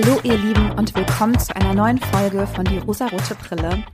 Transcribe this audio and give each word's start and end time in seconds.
Hallo 0.00 0.20
ihr 0.22 0.36
Lieben 0.36 0.70
und 0.78 0.94
willkommen 0.94 1.36
zu 1.40 1.56
einer 1.56 1.74
neuen 1.74 1.98
Folge 1.98 2.46
von 2.46 2.64
Die 2.64 2.78
rosarote 2.78 3.34
Brille. 3.34 3.84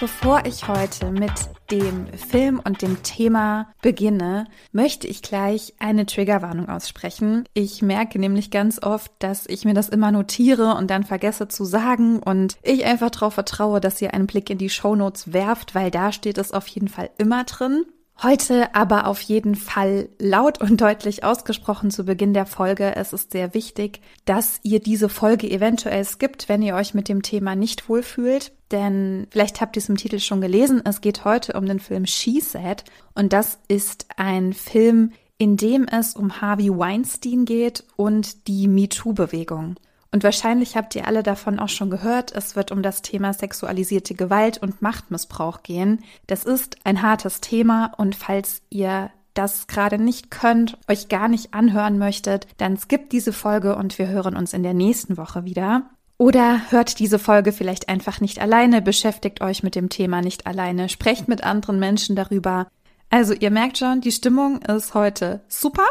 Bevor 0.00 0.46
ich 0.46 0.66
heute 0.68 1.10
mit 1.10 1.32
dem 1.70 2.06
Film 2.14 2.62
und 2.64 2.80
dem 2.80 3.02
Thema 3.02 3.70
beginne, 3.82 4.46
möchte 4.72 5.06
ich 5.06 5.20
gleich 5.20 5.74
eine 5.78 6.06
Triggerwarnung 6.06 6.70
aussprechen. 6.70 7.44
Ich 7.52 7.82
merke 7.82 8.18
nämlich 8.18 8.50
ganz 8.50 8.82
oft, 8.82 9.12
dass 9.18 9.46
ich 9.46 9.66
mir 9.66 9.74
das 9.74 9.90
immer 9.90 10.12
notiere 10.12 10.76
und 10.76 10.88
dann 10.88 11.04
vergesse 11.04 11.46
zu 11.46 11.66
sagen 11.66 12.20
und 12.20 12.56
ich 12.62 12.86
einfach 12.86 13.10
darauf 13.10 13.34
vertraue, 13.34 13.80
dass 13.80 14.00
ihr 14.00 14.14
einen 14.14 14.26
Blick 14.26 14.48
in 14.48 14.56
die 14.56 14.70
Shownotes 14.70 15.34
werft, 15.34 15.74
weil 15.74 15.90
da 15.90 16.10
steht 16.10 16.38
es 16.38 16.52
auf 16.52 16.66
jeden 16.68 16.88
Fall 16.88 17.10
immer 17.18 17.44
drin. 17.44 17.84
Heute 18.24 18.74
aber 18.74 19.06
auf 19.06 19.20
jeden 19.20 19.54
Fall 19.54 20.08
laut 20.18 20.58
und 20.58 20.80
deutlich 20.80 21.24
ausgesprochen 21.24 21.90
zu 21.90 22.04
Beginn 22.04 22.32
der 22.32 22.46
Folge. 22.46 22.96
Es 22.96 23.12
ist 23.12 23.32
sehr 23.32 23.52
wichtig, 23.52 24.00
dass 24.24 24.60
ihr 24.62 24.80
diese 24.80 25.10
Folge 25.10 25.50
eventuell 25.50 26.06
skippt, 26.06 26.48
wenn 26.48 26.62
ihr 26.62 26.74
euch 26.74 26.94
mit 26.94 27.10
dem 27.10 27.20
Thema 27.20 27.54
nicht 27.54 27.86
wohlfühlt. 27.86 28.52
Denn 28.70 29.26
vielleicht 29.30 29.60
habt 29.60 29.76
ihr 29.76 29.82
es 29.82 29.90
im 29.90 29.98
Titel 29.98 30.20
schon 30.20 30.40
gelesen. 30.40 30.80
Es 30.86 31.02
geht 31.02 31.26
heute 31.26 31.52
um 31.52 31.66
den 31.66 31.80
Film 31.80 32.06
She 32.06 32.40
Said. 32.40 32.84
Und 33.14 33.34
das 33.34 33.58
ist 33.68 34.06
ein 34.16 34.54
Film, 34.54 35.12
in 35.36 35.58
dem 35.58 35.86
es 35.86 36.14
um 36.16 36.40
Harvey 36.40 36.70
Weinstein 36.70 37.44
geht 37.44 37.84
und 37.96 38.48
die 38.48 38.68
MeToo-Bewegung. 38.68 39.74
Und 40.14 40.22
wahrscheinlich 40.22 40.76
habt 40.76 40.94
ihr 40.94 41.08
alle 41.08 41.24
davon 41.24 41.58
auch 41.58 41.68
schon 41.68 41.90
gehört, 41.90 42.30
es 42.30 42.54
wird 42.54 42.70
um 42.70 42.82
das 42.82 43.02
Thema 43.02 43.32
sexualisierte 43.32 44.14
Gewalt 44.14 44.58
und 44.58 44.80
Machtmissbrauch 44.80 45.64
gehen. 45.64 46.04
Das 46.28 46.44
ist 46.44 46.76
ein 46.84 47.02
hartes 47.02 47.40
Thema 47.40 47.92
und 47.96 48.14
falls 48.14 48.62
ihr 48.70 49.10
das 49.34 49.66
gerade 49.66 49.98
nicht 49.98 50.30
könnt, 50.30 50.78
euch 50.86 51.08
gar 51.08 51.26
nicht 51.26 51.52
anhören 51.52 51.98
möchtet, 51.98 52.46
dann 52.58 52.76
skippt 52.76 53.10
diese 53.10 53.32
Folge 53.32 53.74
und 53.74 53.98
wir 53.98 54.06
hören 54.06 54.36
uns 54.36 54.52
in 54.52 54.62
der 54.62 54.72
nächsten 54.72 55.16
Woche 55.16 55.44
wieder. 55.44 55.90
Oder 56.16 56.60
hört 56.70 57.00
diese 57.00 57.18
Folge 57.18 57.50
vielleicht 57.50 57.88
einfach 57.88 58.20
nicht 58.20 58.40
alleine, 58.40 58.82
beschäftigt 58.82 59.40
euch 59.40 59.64
mit 59.64 59.74
dem 59.74 59.88
Thema 59.88 60.22
nicht 60.22 60.46
alleine, 60.46 60.88
sprecht 60.88 61.26
mit 61.26 61.42
anderen 61.42 61.80
Menschen 61.80 62.14
darüber. 62.14 62.68
Also 63.10 63.34
ihr 63.34 63.50
merkt 63.50 63.78
schon, 63.78 64.00
die 64.00 64.12
Stimmung 64.12 64.62
ist 64.62 64.94
heute 64.94 65.40
super. 65.48 65.86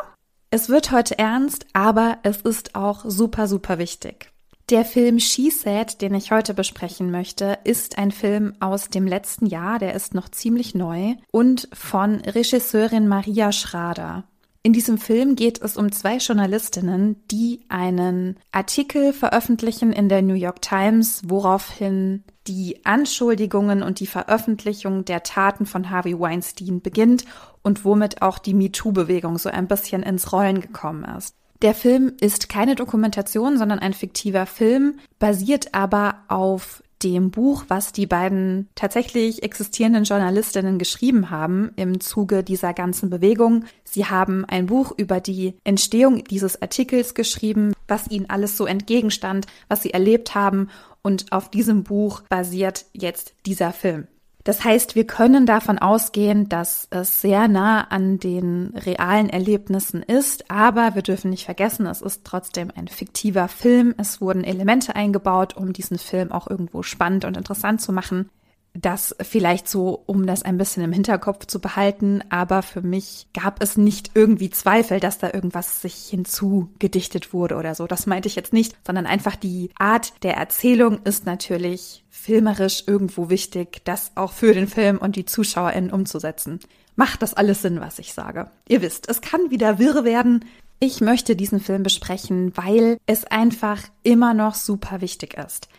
Es 0.54 0.70
wird 0.70 0.92
heute 0.92 1.18
ernst, 1.18 1.66
aber 1.74 2.20
es 2.22 2.42
ist 2.42 2.76
auch 2.76 3.06
super, 3.08 3.48
super 3.48 3.80
wichtig. 3.80 4.30
Der 4.70 4.86
Film 4.86 5.18
She 5.18 5.50
Said, 5.50 6.00
den 6.00 6.14
ich 6.14 6.30
heute 6.30 6.54
besprechen 6.54 7.10
möchte, 7.10 7.58
ist 7.64 7.98
ein 7.98 8.12
Film 8.12 8.54
aus 8.60 8.90
dem 8.90 9.08
letzten 9.08 9.48
Jahr, 9.48 9.80
der 9.80 9.96
ist 9.96 10.14
noch 10.14 10.30
ziemlich 10.30 10.76
neu 10.76 11.16
und 11.32 11.68
von 11.74 12.20
Regisseurin 12.20 13.08
Maria 13.08 13.52
Schrader. 13.52 14.26
In 14.62 14.74
diesem 14.74 15.00
Film 15.00 15.36
geht 15.36 15.60
es 15.60 15.76
um 15.76 15.92
zwei 15.92 16.18
Journalistinnen, 16.18 17.16
die 17.32 17.62
einen 17.68 18.38
Artikel 18.52 19.12
veröffentlichen 19.12 19.92
in 19.92 20.08
der 20.08 20.22
New 20.22 20.36
York 20.36 20.62
Times, 20.62 21.24
woraufhin 21.26 22.26
die 22.48 22.86
Anschuldigungen 22.86 23.84
und 23.84 24.00
die 24.00 24.08
Veröffentlichung 24.08 25.06
der 25.06 25.24
Taten 25.24 25.66
von 25.66 25.90
Harvey 25.90 26.20
Weinstein 26.20 26.82
beginnt 26.82 27.26
und 27.62 27.86
womit 27.86 28.22
auch 28.22 28.38
die 28.38 28.54
MeToo-Bewegung 28.54 29.38
so 29.38 29.50
ein 29.50 29.68
bisschen 29.68 30.04
ins 30.04 30.32
Rollen 30.34 30.62
gekommen 30.62 31.06
ist. 31.18 31.36
Der 31.62 31.74
Film 31.74 32.14
ist 32.20 32.50
keine 32.50 32.76
Dokumentation, 32.76 33.58
sondern 33.58 33.80
ein 33.80 33.94
fiktiver 33.94 34.46
Film, 34.46 35.00
basiert 35.18 35.74
aber 35.74 36.16
auf 36.28 36.84
dem 37.04 37.32
Buch, 37.32 37.66
was 37.68 37.92
die 37.92 38.06
beiden 38.06 38.70
tatsächlich 38.76 39.44
existierenden 39.44 40.04
Journalistinnen 40.06 40.80
geschrieben 40.80 41.30
haben 41.30 41.72
im 41.76 42.00
Zuge 42.00 42.44
dieser 42.44 42.74
ganzen 42.74 43.10
Bewegung. 43.10 43.66
Sie 43.84 44.06
haben 44.06 44.46
ein 44.46 44.68
Buch 44.68 44.94
über 44.98 45.20
die 45.20 45.56
Entstehung 45.64 46.24
dieses 46.24 46.62
Artikels 46.62 47.14
geschrieben, 47.14 47.74
was 47.88 48.10
ihnen 48.10 48.30
alles 48.30 48.58
so 48.58 48.66
entgegenstand, 48.66 49.48
was 49.68 49.84
sie 49.84 49.92
erlebt 49.92 50.36
haben 50.36 50.70
und 51.04 51.32
auf 51.32 51.50
diesem 51.50 51.84
Buch 51.84 52.22
basiert 52.30 52.86
jetzt 52.94 53.36
dieser 53.46 53.72
Film. 53.74 54.08
Das 54.44 54.66
heißt, 54.66 54.96
wir 54.96 55.08
können 55.08 55.46
davon 55.46 55.80
ausgehen, 55.80 56.50
dass 56.50 56.88
es 56.90 57.22
sehr 57.22 57.48
nah 57.48 57.82
an 57.86 58.20
den 58.20 58.74
realen 58.76 59.30
Erlebnissen 59.30 60.04
ist, 60.04 60.52
aber 60.52 60.96
wir 60.96 61.02
dürfen 61.02 61.30
nicht 61.30 61.46
vergessen, 61.46 61.86
es 61.86 62.02
ist 62.02 62.26
trotzdem 62.26 62.70
ein 62.76 62.90
fiktiver 62.90 63.48
Film. 63.48 63.96
Es 63.98 64.20
wurden 64.20 64.44
Elemente 64.44 64.98
eingebaut, 64.98 65.56
um 65.56 65.72
diesen 65.72 65.98
Film 65.98 66.34
auch 66.34 66.50
irgendwo 66.50 66.84
spannend 66.84 67.24
und 67.24 67.38
interessant 67.38 67.80
zu 67.80 67.94
machen. 67.94 68.30
Das 68.74 69.16
vielleicht 69.22 69.68
so, 69.68 70.02
um 70.08 70.26
das 70.26 70.42
ein 70.42 70.58
bisschen 70.58 70.84
im 70.84 70.92
Hinterkopf 70.92 71.46
zu 71.46 71.62
behalten, 71.62 72.24
aber 72.30 72.64
für 72.64 72.82
mich 72.82 73.28
gab 73.32 73.62
es 73.62 73.78
nicht 73.78 74.12
irgendwie 74.16 74.50
Zweifel, 74.50 75.00
dass 75.00 75.20
da 75.20 75.32
irgendwas 75.32 75.82
sich 75.82 75.94
hinzugedichtet 76.10 77.34
wurde 77.34 77.56
oder 77.56 77.76
so. 77.76 77.86
Das 77.86 78.08
meinte 78.08 78.28
ich 78.28 78.36
jetzt 78.36 78.52
nicht, 78.52 78.76
sondern 78.86 79.06
einfach 79.06 79.36
die 79.36 79.70
Art 79.78 80.14
der 80.24 80.38
Erzählung 80.38 81.04
ist 81.04 81.28
natürlich 81.28 82.04
filmerisch 82.10 82.84
irgendwo 82.88 83.30
wichtig, 83.30 83.82
das 83.86 84.12
auch 84.16 84.32
für 84.32 84.54
den 84.56 84.68
Film 84.68 84.98
und 84.98 85.18
die 85.18 85.26
ZuschauerInnen 85.26 85.92
umzusetzen. 85.92 86.60
Macht 86.96 87.22
das 87.22 87.36
alles 87.36 87.62
Sinn, 87.62 87.80
was 87.80 88.00
ich 88.00 88.14
sage? 88.14 88.50
Ihr 88.68 88.82
wisst, 88.82 89.08
es 89.08 89.22
kann 89.22 89.52
wieder 89.52 89.78
wirr 89.78 90.04
werden. 90.04 90.46
Ich 90.80 91.00
möchte 91.00 91.36
diesen 91.36 91.60
Film 91.60 91.84
besprechen, 91.84 92.52
weil 92.56 92.98
es 93.06 93.24
einfach 93.26 93.82
immer 94.02 94.34
noch 94.34 94.56
super 94.56 95.00
wichtig 95.02 95.36
ist 95.36 95.70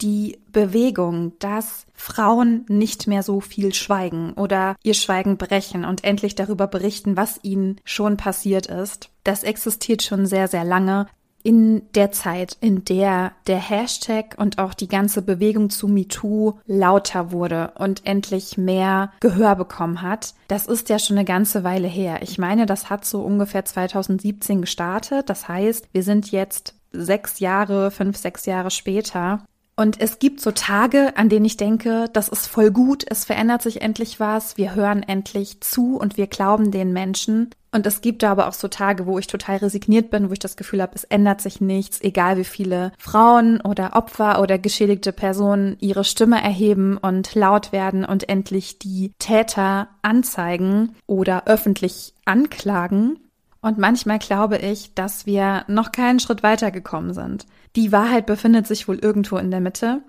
die 0.00 0.38
Bewegung, 0.52 1.32
dass 1.38 1.86
Frauen 1.94 2.64
nicht 2.68 3.06
mehr 3.06 3.22
so 3.22 3.40
viel 3.40 3.74
schweigen 3.74 4.32
oder 4.34 4.76
ihr 4.82 4.94
Schweigen 4.94 5.36
brechen 5.36 5.84
und 5.84 6.04
endlich 6.04 6.34
darüber 6.34 6.66
berichten, 6.66 7.16
was 7.16 7.40
ihnen 7.42 7.80
schon 7.84 8.16
passiert 8.16 8.66
ist. 8.66 9.10
Das 9.24 9.42
existiert 9.42 10.02
schon 10.02 10.26
sehr, 10.26 10.48
sehr 10.48 10.64
lange. 10.64 11.06
In 11.44 11.82
der 11.94 12.10
Zeit, 12.10 12.56
in 12.60 12.84
der 12.84 13.32
der 13.46 13.58
Hashtag 13.58 14.34
und 14.38 14.58
auch 14.58 14.74
die 14.74 14.88
ganze 14.88 15.22
Bewegung 15.22 15.70
zu 15.70 15.86
MeToo 15.86 16.58
lauter 16.66 17.30
wurde 17.30 17.72
und 17.78 18.04
endlich 18.04 18.58
mehr 18.58 19.12
Gehör 19.20 19.54
bekommen 19.54 20.02
hat, 20.02 20.34
das 20.48 20.66
ist 20.66 20.88
ja 20.88 20.98
schon 20.98 21.16
eine 21.16 21.24
ganze 21.24 21.62
Weile 21.62 21.88
her. 21.88 22.22
Ich 22.22 22.38
meine, 22.38 22.66
das 22.66 22.90
hat 22.90 23.04
so 23.04 23.22
ungefähr 23.22 23.64
2017 23.64 24.60
gestartet. 24.62 25.30
Das 25.30 25.46
heißt, 25.46 25.88
wir 25.92 26.02
sind 26.02 26.32
jetzt 26.32 26.74
sechs 26.92 27.38
Jahre, 27.38 27.90
fünf, 27.90 28.16
sechs 28.16 28.46
Jahre 28.46 28.70
später 28.70 29.44
und 29.78 30.00
es 30.00 30.18
gibt 30.18 30.40
so 30.40 30.50
Tage, 30.50 31.16
an 31.16 31.28
denen 31.28 31.44
ich 31.44 31.56
denke, 31.56 32.06
das 32.12 32.28
ist 32.28 32.48
voll 32.48 32.72
gut, 32.72 33.04
es 33.08 33.24
verändert 33.24 33.62
sich 33.62 33.80
endlich 33.80 34.18
was, 34.18 34.56
wir 34.56 34.74
hören 34.74 35.04
endlich 35.04 35.60
zu 35.60 35.96
und 35.96 36.16
wir 36.16 36.26
glauben 36.26 36.72
den 36.72 36.92
Menschen. 36.92 37.50
Und 37.70 37.86
es 37.86 38.00
gibt 38.00 38.24
da 38.24 38.32
aber 38.32 38.48
auch 38.48 38.54
so 38.54 38.66
Tage, 38.66 39.06
wo 39.06 39.20
ich 39.20 39.28
total 39.28 39.58
resigniert 39.58 40.10
bin, 40.10 40.30
wo 40.30 40.32
ich 40.32 40.40
das 40.40 40.56
Gefühl 40.56 40.82
habe, 40.82 40.96
es 40.96 41.04
ändert 41.04 41.40
sich 41.40 41.60
nichts, 41.60 42.00
egal 42.00 42.38
wie 42.38 42.44
viele 42.44 42.90
Frauen 42.98 43.60
oder 43.60 43.94
Opfer 43.94 44.42
oder 44.42 44.58
geschädigte 44.58 45.12
Personen 45.12 45.76
ihre 45.78 46.02
Stimme 46.02 46.42
erheben 46.42 46.96
und 46.96 47.36
laut 47.36 47.70
werden 47.70 48.04
und 48.04 48.28
endlich 48.28 48.80
die 48.80 49.12
Täter 49.20 49.90
anzeigen 50.02 50.96
oder 51.06 51.46
öffentlich 51.46 52.14
anklagen. 52.24 53.20
Und 53.60 53.78
manchmal 53.78 54.18
glaube 54.18 54.58
ich, 54.58 54.94
dass 54.94 55.26
wir 55.26 55.64
noch 55.66 55.92
keinen 55.92 56.20
Schritt 56.20 56.42
weitergekommen 56.42 57.12
sind. 57.12 57.46
Die 57.76 57.92
Wahrheit 57.92 58.26
befindet 58.26 58.66
sich 58.66 58.86
wohl 58.86 58.98
irgendwo 58.98 59.36
in 59.36 59.50
der 59.50 59.60
Mitte. 59.60 60.02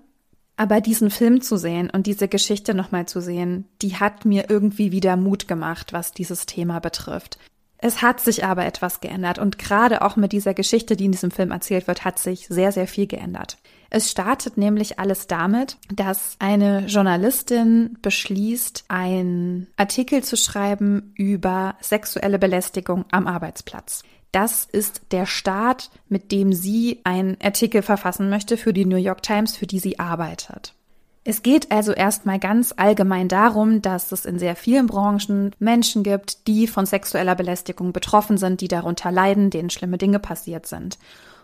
Aber 0.56 0.80
diesen 0.80 1.10
Film 1.10 1.40
zu 1.40 1.56
sehen 1.56 1.88
und 1.88 2.06
diese 2.06 2.28
Geschichte 2.28 2.74
nochmal 2.74 3.06
zu 3.06 3.20
sehen, 3.22 3.66
die 3.80 3.96
hat 3.96 4.26
mir 4.26 4.50
irgendwie 4.50 4.92
wieder 4.92 5.16
Mut 5.16 5.48
gemacht, 5.48 5.92
was 5.92 6.12
dieses 6.12 6.44
Thema 6.44 6.80
betrifft. 6.80 7.38
Es 7.82 8.02
hat 8.02 8.20
sich 8.20 8.44
aber 8.44 8.66
etwas 8.66 9.00
geändert 9.00 9.38
und 9.38 9.58
gerade 9.58 10.02
auch 10.02 10.16
mit 10.16 10.32
dieser 10.32 10.52
Geschichte, 10.52 10.96
die 10.96 11.06
in 11.06 11.12
diesem 11.12 11.30
Film 11.30 11.50
erzählt 11.50 11.86
wird, 11.86 12.04
hat 12.04 12.18
sich 12.18 12.46
sehr, 12.46 12.72
sehr 12.72 12.86
viel 12.86 13.06
geändert. 13.06 13.56
Es 13.88 14.10
startet 14.10 14.58
nämlich 14.58 14.98
alles 14.98 15.26
damit, 15.26 15.78
dass 15.92 16.36
eine 16.38 16.86
Journalistin 16.86 17.96
beschließt, 18.02 18.84
einen 18.88 19.66
Artikel 19.76 20.22
zu 20.22 20.36
schreiben 20.36 21.14
über 21.16 21.76
sexuelle 21.80 22.38
Belästigung 22.38 23.06
am 23.10 23.26
Arbeitsplatz. 23.26 24.02
Das 24.30 24.64
ist 24.64 25.02
der 25.10 25.26
Start, 25.26 25.90
mit 26.08 26.30
dem 26.32 26.52
sie 26.52 27.00
einen 27.04 27.36
Artikel 27.42 27.82
verfassen 27.82 28.28
möchte 28.28 28.58
für 28.58 28.74
die 28.74 28.84
New 28.84 28.96
York 28.96 29.22
Times, 29.22 29.56
für 29.56 29.66
die 29.66 29.80
sie 29.80 29.98
arbeitet. 29.98 30.74
Es 31.22 31.42
geht 31.42 31.70
also 31.70 31.92
erstmal 31.92 32.38
ganz 32.38 32.72
allgemein 32.76 33.28
darum, 33.28 33.82
dass 33.82 34.10
es 34.10 34.24
in 34.24 34.38
sehr 34.38 34.56
vielen 34.56 34.86
Branchen 34.86 35.54
Menschen 35.58 36.02
gibt, 36.02 36.46
die 36.46 36.66
von 36.66 36.86
sexueller 36.86 37.34
Belästigung 37.34 37.92
betroffen 37.92 38.38
sind, 38.38 38.62
die 38.62 38.68
darunter 38.68 39.12
leiden, 39.12 39.50
denen 39.50 39.68
schlimme 39.68 39.98
Dinge 39.98 40.18
passiert 40.18 40.66
sind. 40.66 40.98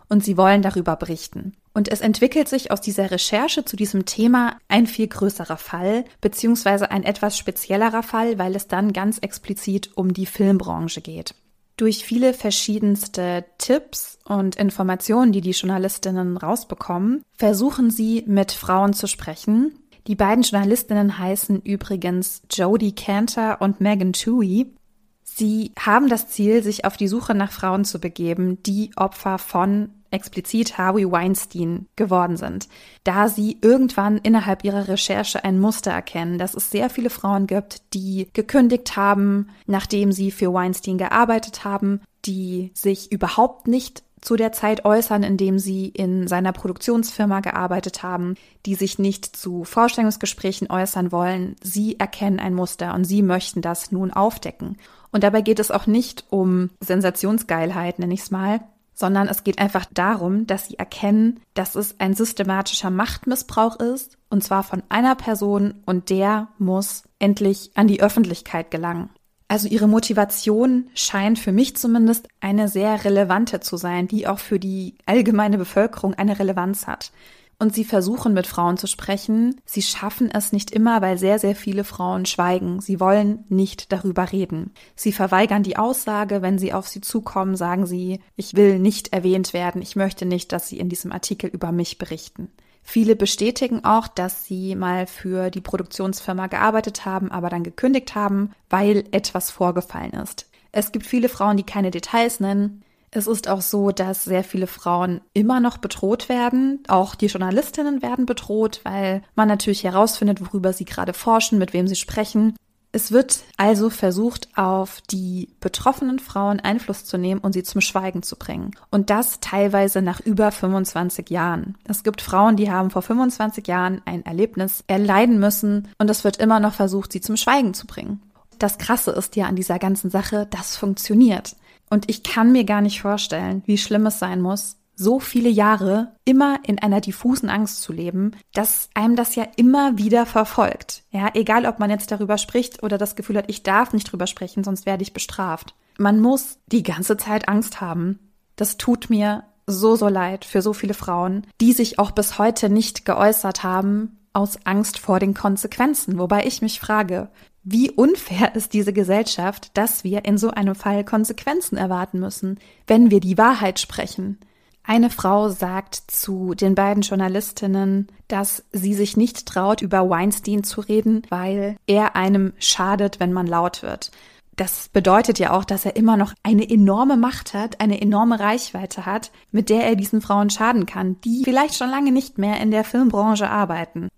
Und 0.09 0.25
sie 0.25 0.37
wollen 0.39 0.63
darüber 0.63 0.97
berichten. 0.97 1.55
Und 1.75 1.89
es 1.89 2.01
entwickelt 2.01 2.49
sich 2.49 2.71
aus 2.71 2.81
dieser 2.81 3.11
Recherche 3.11 3.65
zu 3.65 3.77
diesem 3.77 4.07
Thema 4.07 4.57
ein 4.69 4.87
viel 4.87 5.09
größerer 5.09 5.59
Fall, 5.59 6.05
beziehungsweise 6.23 6.91
ein 6.91 7.03
etwas 7.03 7.37
speziellerer 7.37 8.03
Fall, 8.03 8.39
weil 8.39 8.57
es 8.57 8.69
dann 8.69 8.95
ganz 8.95 9.19
explizit 9.19 9.91
um 9.95 10.15
die 10.15 10.27
Filmbranche 10.27 11.03
geht. 11.03 11.35
Durch 11.77 12.05
viele 12.05 12.33
verschiedenste 12.33 13.45
Tipps 13.59 14.19
und 14.25 14.57
Informationen, 14.57 15.33
die 15.33 15.43
die 15.43 15.51
Journalistinnen 15.51 16.39
rausbekommen, 16.39 17.23
versuchen 17.37 17.91
sie 17.91 18.25
mit 18.27 18.53
Frauen 18.53 18.95
zu 18.95 19.07
sprechen. 19.07 19.79
Die 20.07 20.15
beiden 20.15 20.43
Journalistinnen 20.43 21.19
heißen 21.19 21.61
übrigens 21.63 22.43
Jodie 22.51 22.95
Cantor 22.95 23.59
und 23.61 23.81
Megan 23.81 24.15
Tui. 24.15 24.75
Sie 25.23 25.73
haben 25.79 26.09
das 26.09 26.29
Ziel, 26.29 26.63
sich 26.63 26.87
auf 26.87 26.97
die 26.97 27.09
Suche 27.09 27.35
nach 27.35 27.53
Frauen 27.53 27.85
zu 27.85 27.99
begeben, 27.99 28.63
die 28.63 28.93
Opfer 28.97 29.37
von 29.39 29.91
explizit 30.11 30.79
Harvey 30.79 31.11
Weinstein 31.11 31.87
geworden 31.97 32.37
sind, 32.37 32.69
da 33.05 33.29
sie 33.29 33.59
irgendwann 33.61 34.19
innerhalb 34.19 34.65
ihrer 34.65 34.89
Recherche 34.89 35.45
ein 35.45 35.61
Muster 35.61 35.91
erkennen, 35.91 36.39
dass 36.39 36.55
es 36.55 36.71
sehr 36.71 36.91
viele 36.91 37.11
Frauen 37.11 37.47
gibt, 37.47 37.83
die 37.95 38.29
gekündigt 38.33 38.97
haben, 38.97 39.49
nachdem 39.67 40.13
sie 40.13 40.31
für 40.31 40.53
Weinstein 40.53 40.99
gearbeitet 40.99 41.65
haben, 41.65 42.01
die 42.25 42.71
sich 42.75 43.13
überhaupt 43.13 43.69
nicht 43.69 44.03
zu 44.21 44.35
der 44.35 44.51
Zeit 44.51 44.85
äußern, 44.85 45.23
in 45.23 45.37
dem 45.37 45.59
sie 45.59 45.89
in 45.89 46.27
seiner 46.27 46.53
Produktionsfirma 46.53 47.41
gearbeitet 47.41 48.03
haben, 48.03 48.35
die 48.67 48.75
sich 48.75 48.99
nicht 48.99 49.37
zu 49.37 49.63
Vorstellungsgesprächen 49.63 50.69
äußern 50.69 51.13
wollen. 51.13 51.55
Sie 51.63 52.01
erkennen 52.01 52.41
ein 52.41 52.55
Muster 52.55 52.95
und 52.95 53.05
sie 53.05 53.23
möchten 53.23 53.61
das 53.61 53.93
nun 53.93 54.11
aufdecken. 54.11 54.79
Und 55.13 55.23
dabei 55.23 55.43
geht 55.43 55.61
es 55.61 55.71
auch 55.71 55.87
nicht 55.87 56.25
um 56.31 56.71
Sensationsgeilheit, 56.81 57.99
nenne 58.01 58.15
ich 58.15 58.21
es 58.21 58.31
mal, 58.31 58.61
sondern 58.97 59.29
es 59.29 59.45
geht 59.45 59.59
einfach 59.61 59.85
darum, 59.93 60.47
dass 60.47 60.67
sie 60.67 60.79
erkennen, 60.79 61.41
dass 61.55 61.77
es 61.77 62.01
ein 62.01 62.15
systematischer 62.15 62.91
Machtmissbrauch 62.91 63.79
ist, 63.79 64.17
und 64.31 64.43
zwar 64.43 64.65
von 64.65 64.83
einer 64.89 65.15
Person, 65.15 65.83
und 65.85 66.11
der 66.11 66.49
muss 66.59 67.05
endlich 67.19 67.71
an 67.75 67.87
die 67.87 68.03
Öffentlichkeit 68.03 68.71
gelangen. 68.71 69.11
Also 69.49 69.69
ihre 69.69 69.87
Motivation 69.87 70.89
scheint 70.95 71.39
für 71.39 71.53
mich 71.53 71.77
zumindest 71.77 72.27
eine 72.41 72.69
sehr 72.69 73.05
relevante 73.05 73.61
zu 73.61 73.77
sein, 73.77 74.09
die 74.09 74.27
auch 74.27 74.41
für 74.41 74.59
die 74.59 74.97
allgemeine 75.05 75.59
Bevölkerung 75.59 76.15
eine 76.15 76.39
Relevanz 76.39 76.87
hat. 76.89 77.13
Und 77.59 77.75
sie 77.75 77.85
versuchen 77.85 78.35
mit 78.35 78.47
Frauen 78.47 78.77
zu 78.77 78.87
sprechen. 78.87 79.59
Sie 79.65 79.81
schaffen 79.81 80.31
es 80.31 80.53
nicht 80.53 80.71
immer, 80.71 81.01
weil 81.01 81.17
sehr, 81.17 81.39
sehr 81.39 81.57
viele 81.57 81.85
Frauen 81.85 82.27
schweigen. 82.27 82.81
Sie 82.81 83.01
wollen 83.01 83.45
nicht 83.49 83.93
darüber 83.93 84.31
reden. 84.31 84.73
Sie 84.95 85.13
verweigern 85.13 85.63
die 85.63 85.79
Aussage, 85.79 86.43
wenn 86.43 86.59
sie 86.59 86.75
auf 86.75 86.87
sie 86.87 87.01
zukommen, 87.01 87.57
sagen 87.57 87.87
sie, 87.87 88.21
ich 88.37 88.55
will 88.55 88.79
nicht 88.79 89.15
erwähnt 89.15 89.55
werden, 89.55 89.81
ich 89.81 89.97
möchte 89.97 90.27
nicht, 90.27 90.53
dass 90.53 90.69
sie 90.69 90.79
in 90.79 90.91
diesem 90.91 91.13
Artikel 91.13 91.49
über 91.49 91.73
mich 91.73 91.97
berichten. 91.97 92.51
Viele 92.83 93.17
bestätigen 93.17 93.85
auch, 93.85 94.07
dass 94.07 94.45
sie 94.45 94.77
mal 94.77 95.09
für 95.09 95.51
die 95.51 95.61
Produktionsfirma 95.61 96.47
gearbeitet 96.47 97.05
haben, 97.05 97.33
aber 97.33 97.49
dann 97.49 97.65
gekündigt 97.65 98.15
haben, 98.15 98.53
weil 98.71 99.05
etwas 99.11 99.51
vorgefallen 99.51 100.13
ist. 100.13 100.49
Es 100.71 100.93
gibt 100.93 101.05
viele 101.05 101.29
Frauen, 101.29 101.57
die 101.57 101.65
keine 101.65 101.91
Details 101.91 102.39
nennen. 102.39 102.85
Es 103.17 103.27
ist 103.27 103.49
auch 103.49 103.63
so, 103.63 103.93
dass 103.93 104.25
sehr 104.25 104.45
viele 104.45 104.67
Frauen 104.67 105.23
immer 105.33 105.59
noch 105.59 105.79
bedroht 105.79 106.29
werden. 106.29 106.83
Auch 106.87 107.15
die 107.15 107.29
Journalistinnen 107.29 108.03
werden 108.03 108.27
bedroht, 108.27 108.83
weil 108.85 109.23
man 109.35 109.49
natürlich 109.49 109.85
herausfindet, 109.85 110.43
worüber 110.43 110.75
sie 110.75 110.85
gerade 110.85 111.15
forschen, 111.15 111.57
mit 111.59 111.73
wem 111.73 111.89
sie 111.89 111.97
sprechen. 111.97 112.57
Es 112.93 113.13
wird 113.13 113.41
also 113.57 113.89
versucht, 113.89 114.51
auf 114.55 115.01
die 115.11 115.49
betroffenen 115.61 116.19
Frauen 116.19 116.61
Einfluss 116.61 117.07
zu 117.07 117.17
nehmen 117.17 117.41
und 117.41 117.55
sie 117.55 117.63
zum 117.63 117.81
Schweigen 117.81 118.23
zu 118.23 118.37
bringen. 118.37 118.73
Und 118.91 119.09
das 119.09 119.41
teilweise 119.41 120.03
nach 120.03 120.21
über 120.21 120.53
25 120.53 121.31
Jahren. 121.31 121.79
Es 121.85 122.05
gibt 122.05 122.21
Frauen, 122.21 122.57
die 122.57 122.71
haben 122.71 122.91
vor 122.91 123.01
25 123.01 123.67
Jahren 123.67 124.03
ein 124.05 124.27
Erlebnis 124.27 124.85
erleiden 124.89 125.39
müssen 125.39 125.89
und 125.97 126.11
es 126.11 126.23
wird 126.23 126.37
immer 126.37 126.61
noch 126.61 126.75
versucht, 126.75 127.13
sie 127.13 127.23
zum 127.23 127.39
Schweigen 127.39 127.73
zu 127.73 127.87
bringen. 127.87 128.21
Das 128.59 128.79
Krasse 128.79 129.11
ist 129.13 129.37
ja 129.37 129.47
an 129.47 129.57
dieser 129.57 129.79
ganzen 129.79 130.11
Sache, 130.11 130.47
das 130.51 130.77
funktioniert. 130.77 131.57
Und 131.91 132.09
ich 132.09 132.23
kann 132.23 132.53
mir 132.53 132.65
gar 132.65 132.81
nicht 132.81 133.01
vorstellen, 133.01 133.63
wie 133.67 133.79
schlimm 133.79 134.07
es 134.07 134.19
sein 134.19 134.41
muss, 134.41 134.77
so 134.97 135.21
viele 135.21 135.51
Jahre 135.51 136.13
immer 136.25 136.59
in 136.65 136.79
einer 136.79 137.01
diffusen 137.01 137.51
Angst 137.51 137.83
zu 137.83 137.93
leben, 137.93 138.33
dass 138.55 138.89
einem 138.95 139.15
das 139.15 139.35
ja 139.35 139.47
immer 139.57 139.99
wieder 139.99 140.25
verfolgt. 140.25 141.05
Ja, 141.11 141.29
egal 141.35 141.67
ob 141.67 141.79
man 141.79 141.91
jetzt 141.91 142.11
darüber 142.11 142.39
spricht 142.39 142.83
oder 142.83 142.97
das 142.97 143.15
Gefühl 143.15 143.37
hat, 143.37 143.45
ich 143.49 143.63
darf 143.63 143.93
nicht 143.93 144.11
drüber 144.11 144.27
sprechen, 144.27 144.65
sonst 144.65 144.87
werde 144.87 145.03
ich 145.03 145.13
bestraft. 145.13 145.75
Man 145.99 146.21
muss 146.21 146.59
die 146.67 146.83
ganze 146.83 147.17
Zeit 147.19 147.49
Angst 147.49 147.81
haben. 147.81 148.33
Das 148.57 148.79
tut 148.79 149.11
mir 149.11 149.45
so, 149.67 149.97
so 149.97 150.09
leid 150.09 150.45
für 150.45 150.63
so 150.63 150.73
viele 150.73 150.95
Frauen, 150.95 151.47
die 151.61 151.73
sich 151.73 151.99
auch 151.99 152.11
bis 152.11 152.39
heute 152.39 152.71
nicht 152.71 153.05
geäußert 153.05 153.63
haben 153.63 154.19
aus 154.33 154.59
Angst 154.65 154.99
vor 154.99 155.19
den 155.19 155.35
Konsequenzen. 155.35 156.19
Wobei 156.19 156.47
ich 156.47 156.63
mich 156.63 156.81
frage, 156.81 157.29
wie 157.69 157.91
unfair 157.91 158.55
ist 158.55 158.75
diese 158.75 158.93
Gesellschaft, 158.93 159.77
dass 159.77 160.05
wir 160.05 160.25
in 160.25 160.39
so 160.39 160.51
einem 160.51 160.77
Fall 160.77 161.05
Konsequenzen 161.05 161.77
erwarten 161.77 162.21
müssen, 162.21 162.61
wenn 162.87 163.11
wir 163.11 163.19
die 163.19 163.37
Wahrheit 163.37 163.81
sprechen. 163.81 164.39
Eine 164.85 165.11
Frau 165.11 165.49
sagt 165.49 165.97
zu 166.07 166.55
den 166.55 166.77
beiden 166.77 167.03
Journalistinnen, 167.03 168.07
dass 168.29 168.63
sie 168.71 168.95
sich 168.95 169.17
nicht 169.17 169.47
traut, 169.47 169.83
über 169.83 170.09
Weinstein 170.09 170.63
zu 170.63 170.81
reden, 170.81 171.23
weil 171.29 171.77
er 171.89 172.15
einem 172.15 172.53
schadet, 172.61 173.19
wenn 173.19 173.33
man 173.33 173.49
laut 173.49 173.83
wird. 173.83 174.13
Das 174.55 174.89
bedeutet 174.89 175.41
ja 175.41 175.51
auch, 175.51 175.65
dass 175.65 175.85
er 175.85 175.97
immer 175.97 176.17
noch 176.17 176.35
eine 176.45 176.71
enorme 176.71 177.17
Macht 177.17 177.53
hat, 177.53 177.81
eine 177.81 178.01
enorme 178.01 178.39
Reichweite 178.39 179.07
hat, 179.07 179.33
mit 179.51 179.71
der 179.71 179.85
er 179.85 179.97
diesen 179.97 180.21
Frauen 180.21 180.51
schaden 180.51 180.87
kann, 180.87 181.21
die 181.23 181.43
vielleicht 181.43 181.75
schon 181.75 181.91
lange 181.91 182.13
nicht 182.13 182.39
mehr 182.39 182.61
in 182.61 182.71
der 182.71 182.85
Filmbranche 182.85 183.51
arbeiten. 183.51 184.09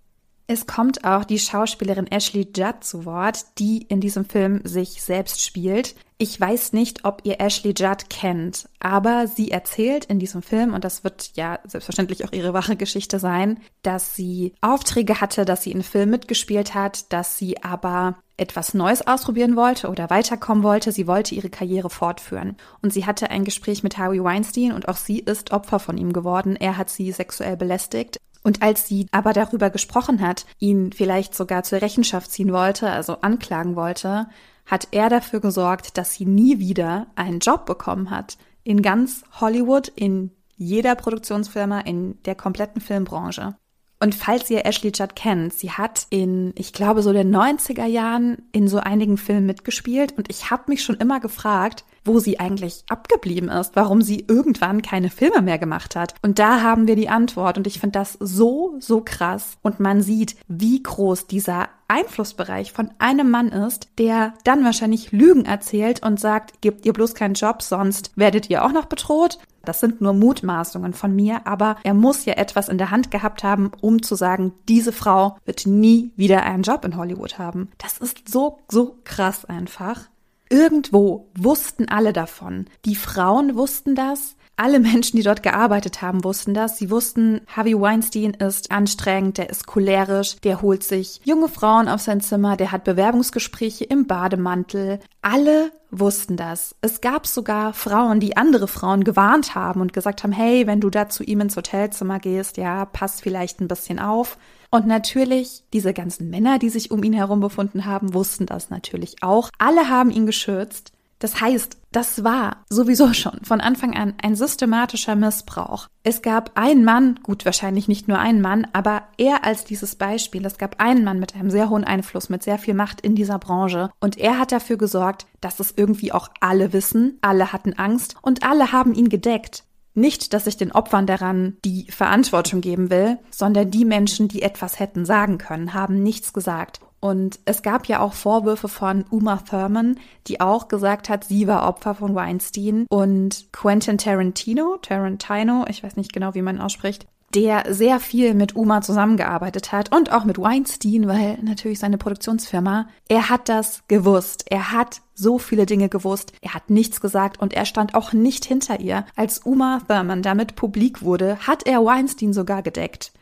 Es 0.50 0.66
kommt 0.66 1.04
auch 1.04 1.24
die 1.24 1.38
Schauspielerin 1.38 2.06
Ashley 2.06 2.48
Judd 2.56 2.76
zu 2.82 3.04
Wort, 3.04 3.44
die 3.58 3.82
in 3.82 4.00
diesem 4.00 4.24
Film 4.24 4.62
sich 4.64 5.02
selbst 5.02 5.44
spielt. 5.44 5.94
Ich 6.16 6.40
weiß 6.40 6.72
nicht, 6.72 7.04
ob 7.04 7.20
ihr 7.24 7.38
Ashley 7.38 7.74
Judd 7.76 8.08
kennt, 8.08 8.66
aber 8.80 9.26
sie 9.26 9.50
erzählt 9.50 10.06
in 10.06 10.18
diesem 10.18 10.40
Film, 10.40 10.72
und 10.72 10.84
das 10.84 11.04
wird 11.04 11.32
ja 11.36 11.58
selbstverständlich 11.64 12.24
auch 12.24 12.32
ihre 12.32 12.54
wahre 12.54 12.76
Geschichte 12.76 13.18
sein, 13.18 13.60
dass 13.82 14.16
sie 14.16 14.54
Aufträge 14.62 15.20
hatte, 15.20 15.44
dass 15.44 15.64
sie 15.64 15.70
in 15.70 15.82
Film 15.82 16.08
mitgespielt 16.08 16.74
hat, 16.74 17.12
dass 17.12 17.36
sie 17.36 17.62
aber 17.62 18.16
etwas 18.38 18.72
Neues 18.72 19.06
ausprobieren 19.06 19.54
wollte 19.54 19.90
oder 19.90 20.08
weiterkommen 20.08 20.64
wollte. 20.64 20.92
Sie 20.92 21.06
wollte 21.06 21.34
ihre 21.34 21.50
Karriere 21.50 21.90
fortführen. 21.90 22.56
Und 22.80 22.94
sie 22.94 23.04
hatte 23.04 23.30
ein 23.30 23.44
Gespräch 23.44 23.82
mit 23.82 23.98
Harvey 23.98 24.24
Weinstein 24.24 24.72
und 24.72 24.88
auch 24.88 24.96
sie 24.96 25.18
ist 25.18 25.52
Opfer 25.52 25.78
von 25.78 25.98
ihm 25.98 26.14
geworden. 26.14 26.56
Er 26.56 26.78
hat 26.78 26.88
sie 26.88 27.12
sexuell 27.12 27.56
belästigt 27.56 28.18
und 28.42 28.62
als 28.62 28.86
sie 28.86 29.06
aber 29.10 29.32
darüber 29.32 29.70
gesprochen 29.70 30.20
hat, 30.20 30.46
ihn 30.58 30.92
vielleicht 30.92 31.34
sogar 31.34 31.62
zur 31.64 31.82
Rechenschaft 31.82 32.30
ziehen 32.30 32.52
wollte, 32.52 32.90
also 32.90 33.20
anklagen 33.20 33.76
wollte, 33.76 34.28
hat 34.66 34.88
er 34.90 35.08
dafür 35.08 35.40
gesorgt, 35.40 35.96
dass 35.98 36.14
sie 36.14 36.26
nie 36.26 36.58
wieder 36.58 37.06
einen 37.16 37.40
Job 37.40 37.66
bekommen 37.66 38.10
hat. 38.10 38.38
In 38.64 38.82
ganz 38.82 39.24
Hollywood, 39.40 39.88
in 39.88 40.30
jeder 40.56 40.94
Produktionsfirma, 40.94 41.80
in 41.80 42.22
der 42.24 42.34
kompletten 42.34 42.80
Filmbranche. 42.80 43.56
Und 44.00 44.14
falls 44.14 44.48
ihr 44.50 44.64
Ashley 44.64 44.92
Judd 44.94 45.16
kennt, 45.16 45.52
sie 45.52 45.72
hat 45.72 46.06
in, 46.10 46.52
ich 46.56 46.72
glaube, 46.72 47.02
so 47.02 47.12
den 47.12 47.34
90er 47.34 47.86
Jahren 47.86 48.42
in 48.52 48.68
so 48.68 48.78
einigen 48.78 49.16
Filmen 49.16 49.46
mitgespielt 49.46 50.16
und 50.16 50.30
ich 50.30 50.50
habe 50.50 50.64
mich 50.68 50.84
schon 50.84 50.96
immer 50.96 51.18
gefragt, 51.18 51.84
wo 52.04 52.18
sie 52.18 52.40
eigentlich 52.40 52.84
abgeblieben 52.88 53.48
ist, 53.48 53.76
warum 53.76 54.02
sie 54.02 54.24
irgendwann 54.28 54.82
keine 54.82 55.10
Filme 55.10 55.42
mehr 55.42 55.58
gemacht 55.58 55.96
hat. 55.96 56.14
Und 56.22 56.38
da 56.38 56.62
haben 56.62 56.86
wir 56.86 56.96
die 56.96 57.08
Antwort 57.08 57.58
und 57.58 57.66
ich 57.66 57.80
finde 57.80 57.98
das 57.98 58.16
so, 58.20 58.76
so 58.78 59.02
krass 59.04 59.58
und 59.62 59.80
man 59.80 60.02
sieht, 60.02 60.36
wie 60.48 60.82
groß 60.82 61.26
dieser 61.26 61.68
Einflussbereich 61.88 62.72
von 62.72 62.90
einem 62.98 63.30
Mann 63.30 63.48
ist, 63.48 63.88
der 63.98 64.34
dann 64.44 64.62
wahrscheinlich 64.64 65.10
Lügen 65.10 65.46
erzählt 65.46 66.02
und 66.02 66.20
sagt, 66.20 66.60
gebt 66.60 66.84
ihr 66.84 66.92
bloß 66.92 67.14
keinen 67.14 67.34
Job, 67.34 67.62
sonst 67.62 68.12
werdet 68.14 68.50
ihr 68.50 68.64
auch 68.64 68.72
noch 68.72 68.84
bedroht. 68.84 69.38
Das 69.64 69.80
sind 69.80 70.00
nur 70.00 70.12
Mutmaßungen 70.12 70.92
von 70.92 71.14
mir, 71.14 71.46
aber 71.46 71.76
er 71.82 71.94
muss 71.94 72.24
ja 72.24 72.34
etwas 72.34 72.68
in 72.68 72.78
der 72.78 72.90
Hand 72.90 73.10
gehabt 73.10 73.42
haben, 73.42 73.70
um 73.80 74.02
zu 74.02 74.14
sagen, 74.14 74.52
diese 74.68 74.92
Frau 74.92 75.36
wird 75.44 75.66
nie 75.66 76.10
wieder 76.16 76.42
einen 76.42 76.62
Job 76.62 76.84
in 76.84 76.96
Hollywood 76.96 77.38
haben. 77.38 77.68
Das 77.78 77.98
ist 77.98 78.28
so, 78.28 78.58
so 78.68 78.98
krass 79.04 79.44
einfach. 79.44 80.08
Irgendwo 80.50 81.28
wussten 81.36 81.88
alle 81.88 82.12
davon. 82.12 82.66
Die 82.84 82.96
Frauen 82.96 83.54
wussten 83.54 83.94
das, 83.94 84.36
alle 84.58 84.80
Menschen, 84.80 85.16
die 85.16 85.22
dort 85.22 85.42
gearbeitet 85.42 86.02
haben, 86.02 86.24
wussten 86.24 86.54
das. 86.54 86.78
Sie 86.78 86.90
wussten, 86.90 87.40
Harvey 87.46 87.78
Weinstein 87.78 88.34
ist 88.34 88.70
anstrengend, 88.70 89.38
der 89.38 89.50
ist 89.50 89.66
cholerisch, 89.66 90.36
der 90.40 90.62
holt 90.62 90.82
sich 90.82 91.20
junge 91.24 91.48
Frauen 91.48 91.88
auf 91.88 92.00
sein 92.00 92.20
Zimmer, 92.20 92.56
der 92.56 92.72
hat 92.72 92.84
Bewerbungsgespräche 92.84 93.84
im 93.84 94.06
Bademantel. 94.06 95.00
Alle 95.22 95.70
wussten 95.90 96.36
das. 96.36 96.74
Es 96.80 97.00
gab 97.00 97.26
sogar 97.26 97.72
Frauen, 97.72 98.20
die 98.20 98.36
andere 98.36 98.68
Frauen 98.68 99.04
gewarnt 99.04 99.54
haben 99.54 99.80
und 99.80 99.92
gesagt 99.92 100.22
haben, 100.22 100.32
hey, 100.32 100.66
wenn 100.66 100.80
du 100.80 100.90
da 100.90 101.08
zu 101.08 101.22
ihm 101.22 101.40
ins 101.40 101.56
Hotelzimmer 101.56 102.18
gehst, 102.18 102.56
ja, 102.56 102.84
pass 102.84 103.20
vielleicht 103.20 103.60
ein 103.60 103.68
bisschen 103.68 103.98
auf. 103.98 104.38
Und 104.70 104.86
natürlich, 104.86 105.64
diese 105.72 105.94
ganzen 105.94 106.28
Männer, 106.28 106.58
die 106.58 106.68
sich 106.68 106.90
um 106.90 107.02
ihn 107.02 107.14
herum 107.14 107.40
befunden 107.40 107.86
haben, 107.86 108.12
wussten 108.12 108.44
das 108.44 108.68
natürlich 108.68 109.22
auch. 109.22 109.50
Alle 109.58 109.88
haben 109.88 110.10
ihn 110.10 110.26
geschützt. 110.26 110.92
Das 111.18 111.40
heißt, 111.40 111.76
das 111.90 112.22
war 112.22 112.64
sowieso 112.68 113.12
schon 113.12 113.40
von 113.42 113.60
Anfang 113.60 113.96
an 113.96 114.14
ein 114.22 114.36
systematischer 114.36 115.16
Missbrauch. 115.16 115.88
Es 116.02 116.22
gab 116.22 116.56
einen 116.56 116.84
Mann, 116.84 117.18
gut, 117.22 117.44
wahrscheinlich 117.44 117.88
nicht 117.88 118.08
nur 118.08 118.18
einen 118.18 118.40
Mann, 118.40 118.66
aber 118.72 119.02
er 119.16 119.44
als 119.44 119.64
dieses 119.64 119.96
Beispiel. 119.96 120.44
Es 120.44 120.58
gab 120.58 120.80
einen 120.80 121.04
Mann 121.04 121.18
mit 121.18 121.34
einem 121.34 121.50
sehr 121.50 121.70
hohen 121.70 121.84
Einfluss, 121.84 122.28
mit 122.28 122.42
sehr 122.42 122.58
viel 122.58 122.74
Macht 122.74 123.00
in 123.00 123.14
dieser 123.14 123.38
Branche 123.38 123.90
und 124.00 124.18
er 124.18 124.38
hat 124.38 124.52
dafür 124.52 124.76
gesorgt, 124.76 125.26
dass 125.40 125.60
es 125.60 125.74
irgendwie 125.76 126.12
auch 126.12 126.28
alle 126.40 126.72
wissen, 126.72 127.18
alle 127.20 127.52
hatten 127.52 127.74
Angst 127.74 128.16
und 128.22 128.42
alle 128.42 128.72
haben 128.72 128.94
ihn 128.94 129.08
gedeckt. 129.08 129.64
Nicht, 129.94 130.32
dass 130.32 130.46
ich 130.46 130.56
den 130.56 130.70
Opfern 130.70 131.06
daran 131.06 131.56
die 131.64 131.90
Verantwortung 131.90 132.60
geben 132.60 132.88
will, 132.88 133.18
sondern 133.30 133.72
die 133.72 133.84
Menschen, 133.84 134.28
die 134.28 134.42
etwas 134.42 134.78
hätten 134.78 135.04
sagen 135.04 135.38
können, 135.38 135.74
haben 135.74 136.02
nichts 136.04 136.32
gesagt. 136.32 136.80
Und 137.00 137.38
es 137.44 137.62
gab 137.62 137.86
ja 137.86 138.00
auch 138.00 138.12
Vorwürfe 138.12 138.68
von 138.68 139.04
Uma 139.10 139.36
Thurman, 139.36 139.98
die 140.26 140.40
auch 140.40 140.68
gesagt 140.68 141.08
hat, 141.08 141.24
sie 141.24 141.46
war 141.46 141.68
Opfer 141.68 141.94
von 141.94 142.14
Weinstein. 142.14 142.86
Und 142.88 143.48
Quentin 143.52 143.98
Tarantino, 143.98 144.78
Tarantino, 144.82 145.64
ich 145.68 145.82
weiß 145.82 145.96
nicht 145.96 146.12
genau, 146.12 146.34
wie 146.34 146.42
man 146.42 146.60
ausspricht, 146.60 147.06
der 147.34 147.74
sehr 147.74 148.00
viel 148.00 148.34
mit 148.34 148.56
Uma 148.56 148.80
zusammengearbeitet 148.80 149.70
hat 149.70 149.94
und 149.94 150.12
auch 150.12 150.24
mit 150.24 150.38
Weinstein, 150.38 151.06
weil 151.06 151.38
natürlich 151.42 151.78
seine 151.78 151.98
Produktionsfirma, 151.98 152.88
er 153.08 153.28
hat 153.28 153.48
das 153.48 153.82
gewusst. 153.88 154.44
Er 154.48 154.72
hat 154.72 155.02
so 155.14 155.38
viele 155.38 155.66
Dinge 155.66 155.88
gewusst. 155.88 156.32
Er 156.40 156.54
hat 156.54 156.70
nichts 156.70 157.00
gesagt 157.00 157.40
und 157.40 157.52
er 157.52 157.64
stand 157.64 157.94
auch 157.94 158.12
nicht 158.12 158.44
hinter 158.44 158.80
ihr. 158.80 159.04
Als 159.14 159.44
Uma 159.44 159.80
Thurman 159.86 160.22
damit 160.22 160.56
publik 160.56 161.02
wurde, 161.02 161.38
hat 161.46 161.66
er 161.66 161.84
Weinstein 161.84 162.32
sogar 162.32 162.62
gedeckt. 162.62 163.12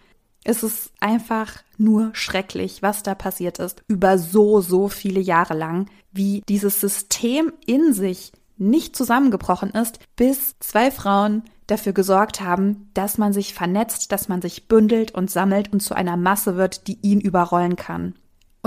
Es 0.48 0.62
ist 0.62 0.92
einfach 1.00 1.54
nur 1.76 2.10
schrecklich, 2.12 2.80
was 2.80 3.02
da 3.02 3.16
passiert 3.16 3.58
ist, 3.58 3.82
über 3.88 4.16
so, 4.16 4.60
so 4.60 4.86
viele 4.86 5.18
Jahre 5.18 5.54
lang, 5.54 5.90
wie 6.12 6.44
dieses 6.48 6.80
System 6.80 7.52
in 7.66 7.92
sich 7.92 8.30
nicht 8.56 8.94
zusammengebrochen 8.94 9.70
ist, 9.70 9.98
bis 10.14 10.54
zwei 10.60 10.92
Frauen 10.92 11.42
dafür 11.66 11.92
gesorgt 11.92 12.40
haben, 12.40 12.90
dass 12.94 13.18
man 13.18 13.32
sich 13.32 13.54
vernetzt, 13.54 14.12
dass 14.12 14.28
man 14.28 14.40
sich 14.40 14.68
bündelt 14.68 15.12
und 15.12 15.32
sammelt 15.32 15.72
und 15.72 15.80
zu 15.80 15.96
einer 15.96 16.16
Masse 16.16 16.56
wird, 16.56 16.86
die 16.86 16.98
ihn 17.02 17.20
überrollen 17.20 17.74
kann. 17.74 18.14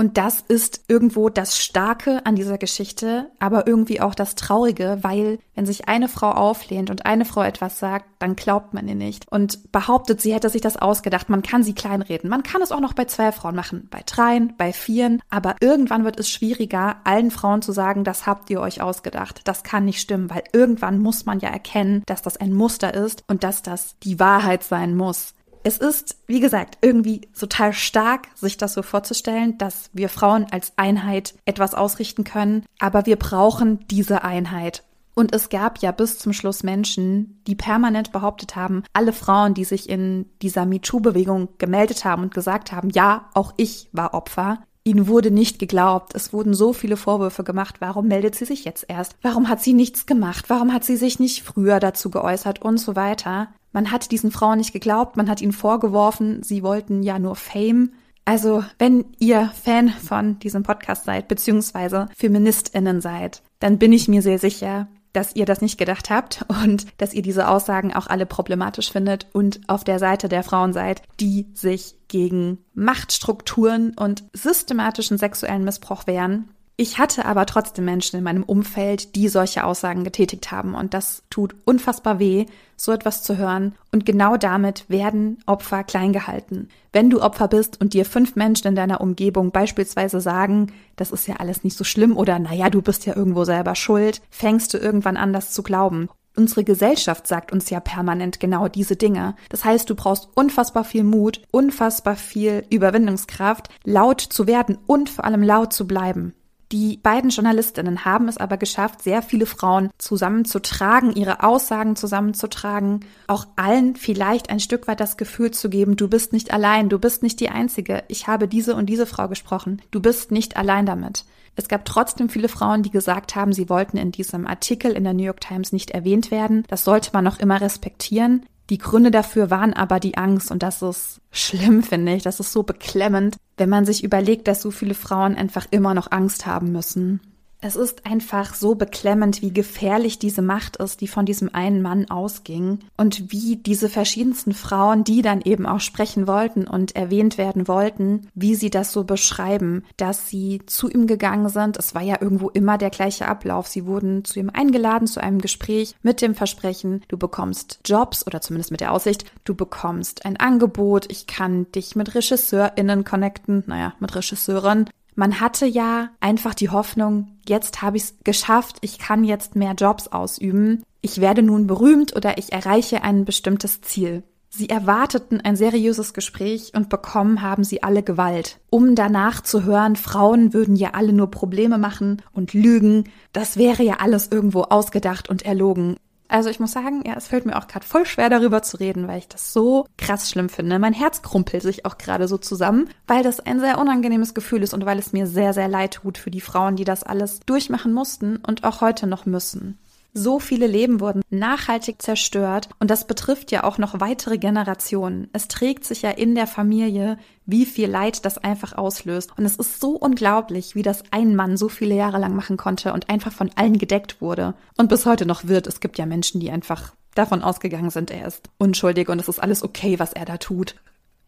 Und 0.00 0.16
das 0.16 0.40
ist 0.40 0.84
irgendwo 0.88 1.28
das 1.28 1.58
Starke 1.58 2.24
an 2.24 2.34
dieser 2.34 2.56
Geschichte, 2.56 3.30
aber 3.38 3.66
irgendwie 3.66 4.00
auch 4.00 4.14
das 4.14 4.34
Traurige, 4.34 4.96
weil 5.02 5.40
wenn 5.54 5.66
sich 5.66 5.88
eine 5.88 6.08
Frau 6.08 6.30
auflehnt 6.30 6.88
und 6.88 7.04
eine 7.04 7.26
Frau 7.26 7.42
etwas 7.42 7.78
sagt, 7.78 8.06
dann 8.18 8.34
glaubt 8.34 8.72
man 8.72 8.88
ihr 8.88 8.94
nicht 8.94 9.30
und 9.30 9.70
behauptet, 9.72 10.22
sie 10.22 10.32
hätte 10.32 10.48
sich 10.48 10.62
das 10.62 10.78
ausgedacht. 10.78 11.28
Man 11.28 11.42
kann 11.42 11.62
sie 11.62 11.74
kleinreden. 11.74 12.30
Man 12.30 12.42
kann 12.42 12.62
es 12.62 12.72
auch 12.72 12.80
noch 12.80 12.94
bei 12.94 13.04
zwei 13.04 13.30
Frauen 13.30 13.54
machen, 13.54 13.88
bei 13.90 14.00
dreien, 14.06 14.54
bei 14.56 14.72
vieren, 14.72 15.20
aber 15.28 15.56
irgendwann 15.60 16.04
wird 16.04 16.18
es 16.18 16.30
schwieriger, 16.30 16.96
allen 17.04 17.30
Frauen 17.30 17.60
zu 17.60 17.72
sagen, 17.72 18.02
das 18.02 18.26
habt 18.26 18.48
ihr 18.48 18.62
euch 18.62 18.80
ausgedacht. 18.80 19.42
Das 19.44 19.64
kann 19.64 19.84
nicht 19.84 20.00
stimmen, 20.00 20.30
weil 20.30 20.44
irgendwann 20.54 20.98
muss 20.98 21.26
man 21.26 21.40
ja 21.40 21.50
erkennen, 21.50 22.04
dass 22.06 22.22
das 22.22 22.38
ein 22.38 22.54
Muster 22.54 22.94
ist 22.94 23.22
und 23.28 23.44
dass 23.44 23.60
das 23.60 23.96
die 24.02 24.18
Wahrheit 24.18 24.64
sein 24.64 24.96
muss 24.96 25.34
es 25.62 25.78
ist, 25.78 26.16
wie 26.26 26.40
gesagt, 26.40 26.78
irgendwie 26.80 27.22
total 27.38 27.72
stark, 27.72 28.28
sich 28.34 28.56
das 28.56 28.74
so 28.74 28.82
vorzustellen, 28.82 29.58
dass 29.58 29.90
wir 29.92 30.08
Frauen 30.08 30.46
als 30.50 30.72
Einheit 30.76 31.34
etwas 31.44 31.74
ausrichten 31.74 32.24
können, 32.24 32.64
aber 32.78 33.06
wir 33.06 33.16
brauchen 33.16 33.86
diese 33.88 34.24
Einheit. 34.24 34.84
Und 35.14 35.34
es 35.34 35.48
gab 35.48 35.78
ja 35.78 35.90
bis 35.92 36.18
zum 36.18 36.32
Schluss 36.32 36.62
Menschen, 36.62 37.42
die 37.46 37.54
permanent 37.54 38.12
behauptet 38.12 38.56
haben, 38.56 38.84
alle 38.92 39.12
Frauen, 39.12 39.54
die 39.54 39.64
sich 39.64 39.88
in 39.88 40.26
dieser 40.40 40.64
MeToo-Bewegung 40.64 41.48
gemeldet 41.58 42.04
haben 42.04 42.22
und 42.22 42.34
gesagt 42.34 42.72
haben, 42.72 42.90
ja, 42.90 43.28
auch 43.34 43.52
ich 43.56 43.88
war 43.92 44.14
Opfer, 44.14 44.60
Ihnen 44.82 45.08
wurde 45.08 45.30
nicht 45.30 45.58
geglaubt. 45.58 46.14
Es 46.14 46.32
wurden 46.32 46.54
so 46.54 46.72
viele 46.72 46.96
Vorwürfe 46.96 47.44
gemacht. 47.44 47.76
Warum 47.80 48.08
meldet 48.08 48.34
sie 48.34 48.46
sich 48.46 48.64
jetzt 48.64 48.86
erst? 48.88 49.14
Warum 49.20 49.50
hat 49.50 49.60
sie 49.60 49.74
nichts 49.74 50.06
gemacht? 50.06 50.46
Warum 50.48 50.72
hat 50.72 50.84
sie 50.84 50.96
sich 50.96 51.20
nicht 51.20 51.42
früher 51.42 51.80
dazu 51.80 52.08
geäußert 52.10 52.62
und 52.62 52.78
so 52.78 52.96
weiter? 52.96 53.48
Man 53.72 53.90
hat 53.90 54.10
diesen 54.10 54.30
Frauen 54.30 54.58
nicht 54.58 54.72
geglaubt, 54.72 55.16
man 55.16 55.28
hat 55.28 55.40
ihnen 55.40 55.52
vorgeworfen, 55.52 56.42
sie 56.42 56.62
wollten 56.62 57.02
ja 57.02 57.18
nur 57.18 57.36
Fame. 57.36 57.92
Also, 58.24 58.64
wenn 58.78 59.06
ihr 59.18 59.50
Fan 59.62 59.88
von 59.88 60.38
diesem 60.38 60.62
Podcast 60.62 61.04
seid, 61.04 61.28
beziehungsweise 61.28 62.08
Feministinnen 62.16 63.00
seid, 63.00 63.42
dann 63.58 63.78
bin 63.78 63.92
ich 63.92 64.08
mir 64.08 64.22
sehr 64.22 64.38
sicher, 64.38 64.88
dass 65.12 65.34
ihr 65.34 65.44
das 65.44 65.60
nicht 65.60 65.78
gedacht 65.78 66.10
habt 66.10 66.44
und 66.64 66.86
dass 66.98 67.14
ihr 67.14 67.22
diese 67.22 67.48
Aussagen 67.48 67.94
auch 67.94 68.06
alle 68.06 68.26
problematisch 68.26 68.92
findet 68.92 69.26
und 69.32 69.60
auf 69.68 69.84
der 69.84 69.98
Seite 69.98 70.28
der 70.28 70.42
Frauen 70.42 70.72
seid, 70.72 71.02
die 71.18 71.48
sich 71.54 71.96
gegen 72.08 72.58
Machtstrukturen 72.74 73.94
und 73.96 74.24
systematischen 74.32 75.18
sexuellen 75.18 75.64
Missbrauch 75.64 76.06
wehren 76.06 76.50
ich 76.80 76.98
hatte 76.98 77.26
aber 77.26 77.44
trotzdem 77.44 77.84
Menschen 77.84 78.16
in 78.16 78.24
meinem 78.24 78.42
Umfeld, 78.42 79.14
die 79.14 79.28
solche 79.28 79.64
Aussagen 79.64 80.02
getätigt 80.02 80.50
haben. 80.50 80.74
Und 80.74 80.94
das 80.94 81.22
tut 81.28 81.54
unfassbar 81.66 82.18
weh, 82.18 82.46
so 82.74 82.90
etwas 82.90 83.22
zu 83.22 83.36
hören. 83.36 83.74
Und 83.92 84.06
genau 84.06 84.38
damit 84.38 84.88
werden 84.88 85.42
Opfer 85.44 85.84
klein 85.84 86.14
gehalten. 86.14 86.70
Wenn 86.90 87.10
du 87.10 87.20
Opfer 87.20 87.48
bist 87.48 87.78
und 87.82 87.92
dir 87.92 88.06
fünf 88.06 88.34
Menschen 88.34 88.68
in 88.68 88.76
deiner 88.76 89.02
Umgebung 89.02 89.50
beispielsweise 89.50 90.22
sagen, 90.22 90.72
das 90.96 91.10
ist 91.10 91.28
ja 91.28 91.36
alles 91.36 91.64
nicht 91.64 91.76
so 91.76 91.84
schlimm 91.84 92.16
oder 92.16 92.38
naja, 92.38 92.70
du 92.70 92.80
bist 92.80 93.04
ja 93.04 93.14
irgendwo 93.14 93.44
selber 93.44 93.74
schuld, 93.74 94.22
fängst 94.30 94.72
du 94.72 94.78
irgendwann 94.78 95.18
an, 95.18 95.34
das 95.34 95.52
zu 95.52 95.62
glauben. 95.62 96.08
Unsere 96.34 96.64
Gesellschaft 96.64 97.26
sagt 97.26 97.52
uns 97.52 97.68
ja 97.68 97.80
permanent 97.80 98.40
genau 98.40 98.68
diese 98.68 98.96
Dinge. 98.96 99.34
Das 99.50 99.66
heißt, 99.66 99.90
du 99.90 99.94
brauchst 99.94 100.30
unfassbar 100.34 100.84
viel 100.84 101.04
Mut, 101.04 101.42
unfassbar 101.50 102.16
viel 102.16 102.64
Überwindungskraft, 102.70 103.68
laut 103.84 104.22
zu 104.22 104.46
werden 104.46 104.78
und 104.86 105.10
vor 105.10 105.26
allem 105.26 105.42
laut 105.42 105.74
zu 105.74 105.86
bleiben. 105.86 106.32
Die 106.72 106.98
beiden 106.98 107.30
Journalistinnen 107.30 108.04
haben 108.04 108.28
es 108.28 108.36
aber 108.36 108.56
geschafft, 108.56 109.02
sehr 109.02 109.22
viele 109.22 109.46
Frauen 109.46 109.90
zusammenzutragen, 109.98 111.12
ihre 111.12 111.42
Aussagen 111.42 111.96
zusammenzutragen, 111.96 113.00
auch 113.26 113.46
allen 113.56 113.96
vielleicht 113.96 114.50
ein 114.50 114.60
Stück 114.60 114.86
weit 114.86 115.00
das 115.00 115.16
Gefühl 115.16 115.50
zu 115.50 115.68
geben, 115.68 115.96
du 115.96 116.06
bist 116.06 116.32
nicht 116.32 116.52
allein, 116.52 116.88
du 116.88 117.00
bist 117.00 117.24
nicht 117.24 117.40
die 117.40 117.48
Einzige, 117.48 118.04
ich 118.06 118.28
habe 118.28 118.46
diese 118.46 118.76
und 118.76 118.86
diese 118.86 119.06
Frau 119.06 119.26
gesprochen, 119.26 119.82
du 119.90 120.00
bist 120.00 120.30
nicht 120.30 120.56
allein 120.56 120.86
damit. 120.86 121.24
Es 121.56 121.66
gab 121.66 121.84
trotzdem 121.84 122.28
viele 122.28 122.48
Frauen, 122.48 122.84
die 122.84 122.90
gesagt 122.90 123.34
haben, 123.34 123.52
sie 123.52 123.68
wollten 123.68 123.96
in 123.96 124.12
diesem 124.12 124.46
Artikel 124.46 124.92
in 124.92 125.02
der 125.02 125.14
New 125.14 125.24
York 125.24 125.40
Times 125.40 125.72
nicht 125.72 125.90
erwähnt 125.90 126.30
werden. 126.30 126.64
Das 126.68 126.84
sollte 126.84 127.10
man 127.12 127.24
noch 127.24 127.40
immer 127.40 127.60
respektieren. 127.60 128.46
Die 128.70 128.78
Gründe 128.78 129.10
dafür 129.10 129.50
waren 129.50 129.74
aber 129.74 129.98
die 129.98 130.16
Angst 130.16 130.52
und 130.52 130.62
das 130.62 130.80
ist 130.80 131.20
schlimm, 131.32 131.82
finde 131.82 132.14
ich. 132.14 132.22
Das 132.22 132.38
ist 132.38 132.52
so 132.52 132.62
beklemmend, 132.62 133.36
wenn 133.60 133.68
man 133.68 133.84
sich 133.84 134.02
überlegt, 134.02 134.48
dass 134.48 134.62
so 134.62 134.72
viele 134.72 134.94
Frauen 134.94 135.36
einfach 135.36 135.66
immer 135.70 135.94
noch 135.94 136.10
Angst 136.10 136.46
haben 136.46 136.72
müssen. 136.72 137.20
Es 137.62 137.76
ist 137.76 138.06
einfach 138.06 138.54
so 138.54 138.74
beklemmend, 138.74 139.42
wie 139.42 139.52
gefährlich 139.52 140.18
diese 140.18 140.40
Macht 140.40 140.76
ist, 140.76 141.02
die 141.02 141.08
von 141.08 141.26
diesem 141.26 141.54
einen 141.54 141.82
Mann 141.82 142.10
ausging 142.10 142.78
und 142.96 143.30
wie 143.32 143.56
diese 143.56 143.90
verschiedensten 143.90 144.54
Frauen, 144.54 145.04
die 145.04 145.20
dann 145.20 145.42
eben 145.42 145.66
auch 145.66 145.80
sprechen 145.80 146.26
wollten 146.26 146.66
und 146.66 146.96
erwähnt 146.96 147.36
werden 147.36 147.68
wollten, 147.68 148.28
wie 148.34 148.54
sie 148.54 148.70
das 148.70 148.92
so 148.92 149.04
beschreiben, 149.04 149.84
dass 149.98 150.28
sie 150.28 150.62
zu 150.64 150.88
ihm 150.88 151.06
gegangen 151.06 151.50
sind. 151.50 151.76
Es 151.76 151.94
war 151.94 152.02
ja 152.02 152.16
irgendwo 152.18 152.48
immer 152.48 152.78
der 152.78 152.90
gleiche 152.90 153.28
Ablauf. 153.28 153.68
Sie 153.68 153.84
wurden 153.84 154.24
zu 154.24 154.40
ihm 154.40 154.48
eingeladen 154.50 155.06
zu 155.06 155.22
einem 155.22 155.40
Gespräch 155.40 155.94
mit 156.02 156.22
dem 156.22 156.34
Versprechen, 156.34 157.02
du 157.08 157.18
bekommst 157.18 157.80
Jobs 157.84 158.26
oder 158.26 158.40
zumindest 158.40 158.70
mit 158.70 158.80
der 158.80 158.92
Aussicht, 158.92 159.30
du 159.44 159.54
bekommst 159.54 160.24
ein 160.24 160.38
Angebot, 160.38 161.12
ich 161.12 161.26
kann 161.26 161.70
dich 161.72 161.94
mit 161.94 162.14
RegisseurInnen 162.14 163.04
connecten, 163.04 163.64
naja, 163.66 163.92
mit 164.00 164.14
Regisseuren 164.14 164.88
man 165.20 165.38
hatte 165.38 165.66
ja 165.66 166.08
einfach 166.20 166.54
die 166.54 166.70
Hoffnung, 166.70 167.36
jetzt 167.46 167.82
habe 167.82 167.98
ich 167.98 168.04
es 168.04 168.14
geschafft, 168.24 168.78
ich 168.80 168.98
kann 168.98 169.22
jetzt 169.22 169.54
mehr 169.54 169.74
Jobs 169.74 170.08
ausüben, 170.08 170.82
ich 171.02 171.20
werde 171.20 171.42
nun 171.42 171.66
berühmt 171.66 172.16
oder 172.16 172.38
ich 172.38 172.54
erreiche 172.54 173.02
ein 173.02 173.26
bestimmtes 173.26 173.82
Ziel. 173.82 174.22
Sie 174.48 174.70
erwarteten 174.70 175.42
ein 175.42 175.56
seriöses 175.56 176.14
Gespräch 176.14 176.72
und 176.74 176.88
bekommen 176.88 177.42
haben 177.42 177.64
sie 177.64 177.82
alle 177.82 178.02
Gewalt. 178.02 178.60
Um 178.70 178.94
danach 178.94 179.42
zu 179.42 179.64
hören, 179.64 179.94
Frauen 179.96 180.54
würden 180.54 180.74
ja 180.74 180.92
alle 180.94 181.12
nur 181.12 181.30
Probleme 181.30 181.76
machen 181.76 182.22
und 182.32 182.54
lügen, 182.54 183.04
das 183.34 183.58
wäre 183.58 183.82
ja 183.82 183.96
alles 184.00 184.28
irgendwo 184.28 184.62
ausgedacht 184.62 185.28
und 185.28 185.42
erlogen. 185.42 185.98
Also 186.30 186.48
ich 186.48 186.60
muss 186.60 186.70
sagen, 186.70 187.02
ja, 187.04 187.14
es 187.16 187.26
fällt 187.26 187.44
mir 187.44 187.58
auch 187.58 187.66
gerade 187.66 187.84
voll 187.84 188.06
schwer 188.06 188.30
darüber 188.30 188.62
zu 188.62 188.76
reden, 188.76 189.08
weil 189.08 189.18
ich 189.18 189.26
das 189.26 189.52
so 189.52 189.86
krass 189.98 190.30
schlimm 190.30 190.48
finde. 190.48 190.78
Mein 190.78 190.92
Herz 190.92 191.22
krumpelt 191.22 191.64
sich 191.64 191.84
auch 191.84 191.98
gerade 191.98 192.28
so 192.28 192.38
zusammen, 192.38 192.88
weil 193.08 193.24
das 193.24 193.40
ein 193.40 193.58
sehr 193.58 193.78
unangenehmes 193.78 194.32
Gefühl 194.32 194.62
ist 194.62 194.72
und 194.72 194.86
weil 194.86 195.00
es 195.00 195.12
mir 195.12 195.26
sehr, 195.26 195.52
sehr 195.54 195.66
leid 195.66 195.94
tut 195.94 196.18
für 196.18 196.30
die 196.30 196.40
Frauen, 196.40 196.76
die 196.76 196.84
das 196.84 197.02
alles 197.02 197.40
durchmachen 197.40 197.92
mussten 197.92 198.36
und 198.36 198.62
auch 198.62 198.80
heute 198.80 199.08
noch 199.08 199.26
müssen. 199.26 199.76
So 200.12 200.40
viele 200.40 200.66
Leben 200.66 200.98
wurden 200.98 201.22
nachhaltig 201.30 202.02
zerstört 202.02 202.68
und 202.80 202.90
das 202.90 203.06
betrifft 203.06 203.52
ja 203.52 203.62
auch 203.62 203.78
noch 203.78 204.00
weitere 204.00 204.38
Generationen. 204.38 205.28
Es 205.32 205.46
trägt 205.46 205.84
sich 205.84 206.02
ja 206.02 206.10
in 206.10 206.34
der 206.34 206.48
Familie, 206.48 207.16
wie 207.46 207.64
viel 207.64 207.88
Leid 207.88 208.24
das 208.24 208.38
einfach 208.38 208.76
auslöst. 208.76 209.30
Und 209.36 209.44
es 209.44 209.56
ist 209.56 209.80
so 209.80 209.92
unglaublich, 209.92 210.74
wie 210.74 210.82
das 210.82 211.04
ein 211.12 211.36
Mann 211.36 211.56
so 211.56 211.68
viele 211.68 211.94
Jahre 211.94 212.18
lang 212.18 212.34
machen 212.34 212.56
konnte 212.56 212.92
und 212.92 213.08
einfach 213.08 213.32
von 213.32 213.50
allen 213.54 213.78
gedeckt 213.78 214.20
wurde 214.20 214.54
und 214.76 214.88
bis 214.88 215.06
heute 215.06 215.26
noch 215.26 215.46
wird. 215.46 215.68
Es 215.68 215.80
gibt 215.80 215.96
ja 215.96 216.06
Menschen, 216.06 216.40
die 216.40 216.50
einfach 216.50 216.92
davon 217.14 217.42
ausgegangen 217.42 217.90
sind, 217.90 218.10
er 218.10 218.26
ist 218.26 218.48
unschuldig 218.58 219.08
und 219.08 219.20
es 219.20 219.28
ist 219.28 219.40
alles 219.40 219.62
okay, 219.62 219.98
was 219.98 220.12
er 220.12 220.24
da 220.24 220.38
tut. 220.38 220.76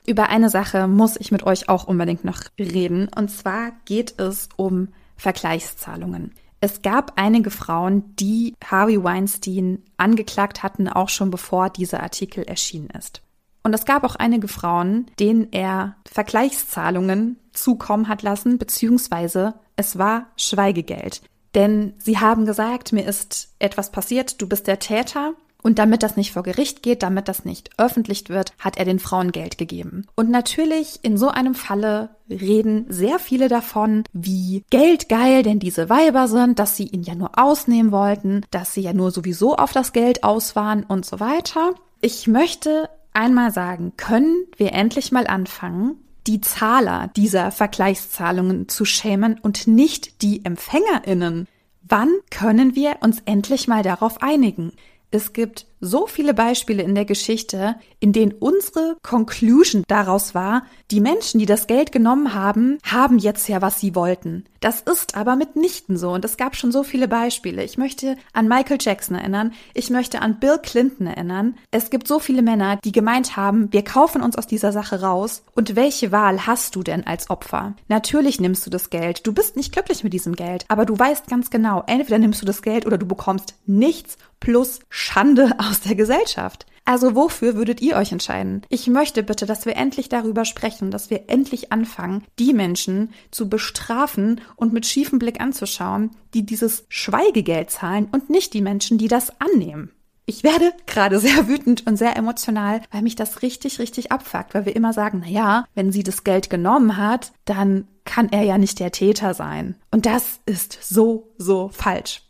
Über 0.07 0.29
eine 0.29 0.51
Sache 0.51 0.89
muss 0.89 1.17
ich 1.17 1.31
mit 1.31 1.45
euch 1.45 1.69
auch 1.69 1.85
unbedingt 1.85 2.25
noch 2.25 2.41
reden 2.59 3.09
und 3.17 3.31
zwar 3.31 3.73
geht 3.85 4.19
es 4.19 4.49
um 4.57 4.89
Vergleichszahlungen. 5.17 6.33
Es 6.65 6.81
gab 6.81 7.15
einige 7.17 7.51
Frauen, 7.51 8.15
die 8.15 8.55
Harvey 8.65 9.03
Weinstein 9.03 9.83
angeklagt 9.97 10.63
hatten, 10.63 10.89
auch 10.89 11.09
schon 11.09 11.33
bevor 11.33 11.71
dieser 11.71 12.01
Artikel 12.05 12.45
erschienen 12.45 12.89
ist. 12.97 13.21
Und 13.65 13.75
es 13.75 13.85
gab 13.85 14.05
auch 14.05 14.15
einige 14.15 14.47
Frauen, 14.47 15.07
denen 15.19 15.49
er 15.53 15.97
Vergleichszahlungen 16.09 17.37
zukommen 17.53 18.07
hat 18.07 18.23
lassen, 18.23 18.59
beziehungsweise 18.59 19.55
es 19.75 19.99
war 19.99 20.29
Schweigegeld. 20.37 21.23
Denn 21.57 21.95
sie 21.99 22.19
haben 22.19 22.47
gesagt, 22.47 22.93
mir 22.93 23.07
ist 23.07 23.53
etwas 23.59 23.91
passiert, 23.91 24.41
du 24.41 24.49
bist 24.49 24.69
der 24.69 24.79
Täter 24.79 25.35
Und 25.63 25.79
damit 25.79 26.03
das 26.03 26.17
nicht 26.17 26.33
vor 26.33 26.43
Gericht 26.43 26.83
geht, 26.83 27.03
damit 27.03 27.29
das 27.29 27.45
nicht 27.45 27.71
öffentlich 27.79 28.29
wird, 28.29 28.53
hat 28.59 28.77
er 28.77 28.85
den 28.85 28.99
Frauen 28.99 29.33
Geld 29.33 29.59
gegeben. 29.59 30.07
Und 30.17 30.31
natürlich 30.31 30.99
in 31.03 31.17
so 31.17 31.29
einem 31.29 31.55
Falle 31.55 32.11
reden 32.29 32.87
sehr 32.89 33.19
viele 33.19 33.49
davon, 33.49 34.05
wie 34.13 34.65
geldgeil 34.71 35.43
denn 35.43 35.61
diese 35.61 35.89
Weiber 35.89 36.27
sind, 36.29 36.59
dass 36.59 36.77
sie 36.77 36.87
ihn 36.87 37.03
ja 37.03 37.15
nur 37.15 37.39
ausnehmen 37.39 37.93
wollten, 37.93 38.45
dass 38.51 38.75
sie 38.75 38.83
ja 38.83 38.93
nur 38.93 39.11
sowieso 39.11 39.57
auf 39.57 39.73
das 39.73 39.93
Geld 39.93 40.25
aus 40.25 40.57
waren 40.57 40.83
und 40.85 41.07
so 41.07 41.21
weiter. 41.21 41.75
Ich 42.01 42.27
möchte 42.27 42.91
einmal 43.13 43.53
sagen, 43.53 43.93
können 43.97 44.47
wir 44.57 44.73
endlich 44.73 45.13
mal 45.13 45.27
anfangen, 45.27 45.97
die 46.27 46.41
Zahler 46.41 47.11
dieser 47.17 47.51
Vergleichszahlungen 47.51 48.69
zu 48.69 48.85
schämen 48.85 49.39
und 49.41 49.67
nicht 49.67 50.23
die 50.23 50.45
Empfängerinnen. 50.45 51.49
Wann 51.83 52.11
können 52.31 52.75
wir 52.77 52.97
uns 53.01 53.19
endlich 53.25 53.69
mal 53.69 53.83
darauf 53.83 54.23
einigen? 54.23 54.73
Es 55.13 55.35
gibt 55.35 55.67
so 55.83 56.07
viele 56.07 56.33
Beispiele 56.33 56.83
in 56.83 56.95
der 56.95 57.05
Geschichte, 57.05 57.75
in 57.99 58.13
denen 58.13 58.33
unsere 58.33 58.97
Conclusion 59.03 59.83
daraus 59.89 60.35
war, 60.35 60.63
die 60.93 61.01
Menschen, 61.01 61.41
die 61.41 61.47
das 61.47 61.67
Geld 61.67 61.91
genommen 61.91 62.35
haben, 62.35 62.79
haben 62.85 63.19
jetzt 63.19 63.49
ja, 63.49 63.61
was 63.61 63.81
sie 63.81 63.95
wollten. 63.95 64.45
Das 64.61 64.81
ist 64.81 65.17
aber 65.17 65.35
mitnichten 65.35 65.97
so 65.97 66.13
und 66.13 66.25
es 66.25 66.37
gab 66.37 66.55
schon 66.55 66.71
so 66.71 66.85
viele 66.85 67.09
Beispiele. 67.09 67.65
Ich 67.65 67.79
möchte 67.79 68.17
an 68.33 68.47
Michael 68.47 68.79
Jackson 68.81 69.17
erinnern, 69.17 69.53
ich 69.75 69.91
möchte 69.91 70.23
an 70.23 70.39
Bill 70.39 70.59
Clinton 70.63 71.09
erinnern. 71.09 71.57
Es 71.73 71.91
gibt 71.91 72.07
so 72.07 72.21
viele 72.21 72.43
Männer, 72.43 72.79
die 72.85 72.93
gemeint 72.93 73.37
haben, 73.37 73.73
wir 73.73 73.83
kaufen 73.83 74.23
uns 74.23 74.37
aus 74.37 74.47
dieser 74.47 74.71
Sache 74.71 75.01
raus 75.01 75.43
und 75.57 75.75
welche 75.75 76.13
Wahl 76.13 76.47
hast 76.47 76.77
du 76.77 76.85
denn 76.85 77.05
als 77.05 77.29
Opfer? 77.29 77.75
Natürlich 77.89 78.41
nimmst 78.41 78.65
du 78.65 78.71
das 78.71 78.89
Geld, 78.89 79.27
du 79.27 79.33
bist 79.33 79.57
nicht 79.57 79.73
glücklich 79.73 80.05
mit 80.05 80.13
diesem 80.13 80.37
Geld, 80.37 80.65
aber 80.69 80.87
du 80.87 80.97
weißt 80.97 81.27
ganz 81.27 81.51
genau, 81.51 81.83
entweder 81.89 82.19
nimmst 82.19 82.41
du 82.41 82.47
das 82.47 82.63
Geld 82.63 82.87
oder 82.87 82.99
du 82.99 83.07
bekommst 83.07 83.55
nichts 83.67 84.17
plus 84.43 84.81
Schande 84.91 85.55
aus 85.59 85.72
der 85.81 85.95
Gesellschaft. 85.95 86.67
Also 86.85 87.15
wofür 87.15 87.55
würdet 87.55 87.81
ihr 87.81 87.97
euch 87.97 88.11
entscheiden? 88.11 88.63
Ich 88.69 88.89
möchte 88.89 89.23
bitte, 89.23 89.47
dass 89.47 89.67
wir 89.67 89.77
endlich 89.77 90.09
darüber 90.09 90.45
sprechen, 90.45 90.91
dass 90.91 91.11
wir 91.11 91.29
endlich 91.29 91.71
anfangen, 91.71 92.25
die 92.39 92.53
Menschen 92.53 93.13
zu 93.31 93.49
bestrafen 93.49 94.41
und 94.57 94.73
mit 94.73 94.87
schiefem 94.87 95.19
Blick 95.19 95.41
anzuschauen, 95.41 96.11
die 96.35 96.45
dieses 96.45 96.85
Schweigegeld 96.89 97.71
zahlen 97.71 98.09
und 98.11 98.31
nicht 98.31 98.53
die 98.53 98.63
Menschen, 98.63 98.99
die 98.99 99.09
das 99.09 99.33
annehmen. 99.41 99.93
Ich 100.25 100.45
werde 100.45 100.73
gerade 100.87 101.19
sehr 101.19 101.49
wütend 101.49 101.87
und 101.87 101.97
sehr 101.97 102.17
emotional, 102.17 102.81
weil 102.91 103.03
mich 103.03 103.17
das 103.17 103.43
richtig, 103.43 103.79
richtig 103.79 104.13
abfuckt, 104.13 104.55
weil 104.55 104.67
wir 104.67 104.77
immer 104.77 104.93
sagen, 104.93 105.23
na 105.25 105.31
ja, 105.31 105.65
wenn 105.75 105.93
sie 105.93 106.03
das 106.03 106.25
Geld 106.25 106.51
genommen 106.51 106.97
hat, 106.97 107.33
dann 107.45 107.87
kann 108.05 108.29
er 108.31 108.43
ja 108.43 108.59
nicht 108.59 108.81
der 108.81 108.93
Täter 108.93 109.35
sein. 109.35 109.77
Und 109.91 110.07
das 110.07 110.41
ist 110.47 110.79
so, 110.83 111.33
so 111.39 111.71
falsch. 111.73 112.23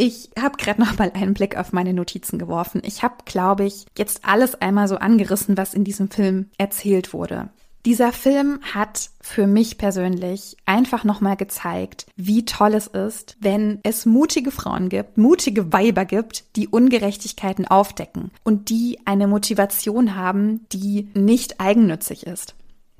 Ich 0.00 0.30
habe 0.40 0.56
gerade 0.56 0.80
noch 0.80 0.96
mal 0.96 1.10
einen 1.12 1.34
Blick 1.34 1.56
auf 1.56 1.72
meine 1.72 1.92
Notizen 1.92 2.38
geworfen. 2.38 2.80
Ich 2.84 3.02
habe, 3.02 3.16
glaube 3.24 3.64
ich, 3.64 3.84
jetzt 3.98 4.24
alles 4.24 4.54
einmal 4.54 4.86
so 4.86 4.94
angerissen, 4.96 5.56
was 5.56 5.74
in 5.74 5.82
diesem 5.82 6.08
Film 6.08 6.50
erzählt 6.56 7.12
wurde. 7.12 7.48
Dieser 7.84 8.12
Film 8.12 8.60
hat 8.62 9.10
für 9.20 9.48
mich 9.48 9.76
persönlich 9.76 10.56
einfach 10.66 11.02
nochmal 11.02 11.36
gezeigt, 11.36 12.06
wie 12.14 12.44
toll 12.44 12.74
es 12.74 12.86
ist, 12.86 13.36
wenn 13.40 13.80
es 13.82 14.06
mutige 14.06 14.52
Frauen 14.52 14.88
gibt, 14.88 15.18
mutige 15.18 15.72
Weiber 15.72 16.04
gibt, 16.04 16.44
die 16.54 16.68
Ungerechtigkeiten 16.68 17.66
aufdecken 17.66 18.30
und 18.44 18.70
die 18.70 19.00
eine 19.04 19.26
Motivation 19.26 20.14
haben, 20.14 20.66
die 20.72 21.08
nicht 21.14 21.60
eigennützig 21.60 22.24
ist. 22.24 22.54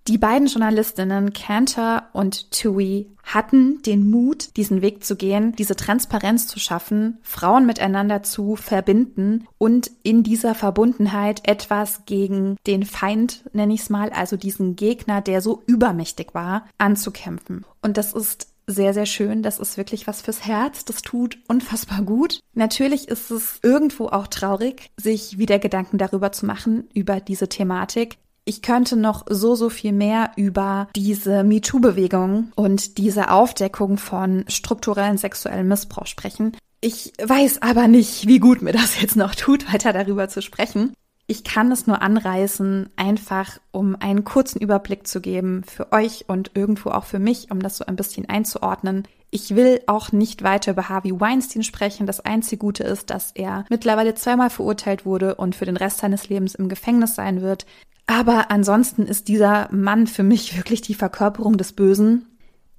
Die 0.09 0.17
beiden 0.17 0.49
Journalistinnen 0.49 1.35
Cantor 1.35 2.05
und 2.15 2.51
Tui 2.51 3.11
hatten 3.25 3.83
den 3.83 4.09
Mut, 4.09 4.57
diesen 4.57 4.81
Weg 4.81 5.05
zu 5.05 5.17
gehen, 5.17 5.53
diese 5.53 5.77
Transparenz 5.77 6.47
zu 6.47 6.59
schaffen, 6.59 7.19
Frauen 7.21 7.67
miteinander 7.67 8.23
zu 8.23 8.57
verbinden 8.57 9.47
und 9.59 9.91
in 10.03 10.23
dieser 10.23 10.55
Verbundenheit 10.55 11.47
etwas 11.47 12.07
gegen 12.07 12.57
den 12.67 12.87
Feind, 12.87 13.45
nenne 13.53 13.75
ich 13.75 13.81
es 13.81 13.91
mal, 13.91 14.09
also 14.09 14.39
diesen 14.39 14.77
Gegner, 14.77 15.21
der 15.21 15.43
so 15.43 15.63
übermächtig 15.67 16.29
war, 16.33 16.65
anzukämpfen. 16.79 17.67
Und 17.83 17.99
das 17.99 18.15
ist 18.15 18.49
sehr, 18.67 18.95
sehr 18.95 19.07
schön. 19.07 19.43
Das 19.43 19.59
ist 19.59 19.77
wirklich 19.77 20.07
was 20.07 20.23
fürs 20.23 20.47
Herz. 20.47 20.87
Das 20.87 21.03
tut 21.03 21.39
unfassbar 21.49 22.01
gut. 22.01 22.41
Natürlich 22.55 23.09
ist 23.09 23.31
es 23.31 23.61
irgendwo 23.63 24.07
auch 24.07 24.27
traurig, 24.27 24.91
sich 24.97 25.37
wieder 25.39 25.59
Gedanken 25.59 25.99
darüber 25.99 26.33
zu 26.33 26.47
machen, 26.47 26.89
über 26.95 27.21
diese 27.21 27.49
Thematik. 27.49 28.17
Ich 28.49 28.63
könnte 28.63 28.97
noch 28.97 29.27
so, 29.29 29.55
so 29.57 29.69
viel 29.69 29.93
mehr 29.93 30.31
über 30.37 30.89
diese 30.97 31.45
MeToo-Bewegung 31.45 32.51
und 32.55 32.97
diese 32.97 33.31
Aufdeckung 33.31 33.99
von 33.99 34.47
strukturellen 34.49 35.19
sexuellen 35.19 35.69
Missbrauch 35.69 36.07
sprechen. 36.07 36.57
Ich 36.81 37.13
weiß 37.23 37.61
aber 37.61 37.89
nicht, 37.89 38.27
wie 38.27 38.39
gut 38.39 38.63
mir 38.63 38.73
das 38.73 38.99
jetzt 39.03 39.17
noch 39.17 39.35
tut, 39.35 39.71
weiter 39.71 39.93
darüber 39.93 40.31
zu 40.31 40.41
sprechen. 40.41 40.95
Ich 41.27 41.45
kann 41.45 41.71
es 41.71 41.87
nur 41.87 42.01
anreißen, 42.01 42.89
einfach 42.97 43.59
um 43.71 43.97
einen 44.01 44.25
kurzen 44.25 44.63
Überblick 44.63 45.07
zu 45.07 45.21
geben 45.21 45.63
für 45.65 45.93
euch 45.93 46.25
und 46.29 46.53
irgendwo 46.55 46.89
auch 46.89 47.05
für 47.05 47.19
mich, 47.19 47.51
um 47.51 47.61
das 47.61 47.77
so 47.77 47.85
ein 47.85 47.97
bisschen 47.97 48.31
einzuordnen. 48.31 49.07
Ich 49.31 49.55
will 49.55 49.83
auch 49.87 50.11
nicht 50.13 50.43
weiter 50.43 50.73
über 50.73 50.89
Harvey 50.89 51.21
Weinstein 51.21 51.63
sprechen. 51.63 52.07
Das 52.07 52.21
einzige 52.21 52.59
Gute 52.59 52.85
ist, 52.85 53.11
dass 53.11 53.33
er 53.33 53.65
mittlerweile 53.69 54.15
zweimal 54.15 54.49
verurteilt 54.49 55.05
wurde 55.05 55.35
und 55.35 55.55
für 55.55 55.67
den 55.67 55.77
Rest 55.77 55.99
seines 55.99 56.29
Lebens 56.29 56.55
im 56.55 56.69
Gefängnis 56.69 57.15
sein 57.15 57.43
wird. 57.43 57.67
Aber 58.07 58.51
ansonsten 58.51 59.03
ist 59.03 59.29
dieser 59.29 59.69
Mann 59.71 60.07
für 60.07 60.23
mich 60.23 60.57
wirklich 60.57 60.81
die 60.81 60.95
Verkörperung 60.95 61.59
des 61.59 61.75
Bösen. 61.75 62.27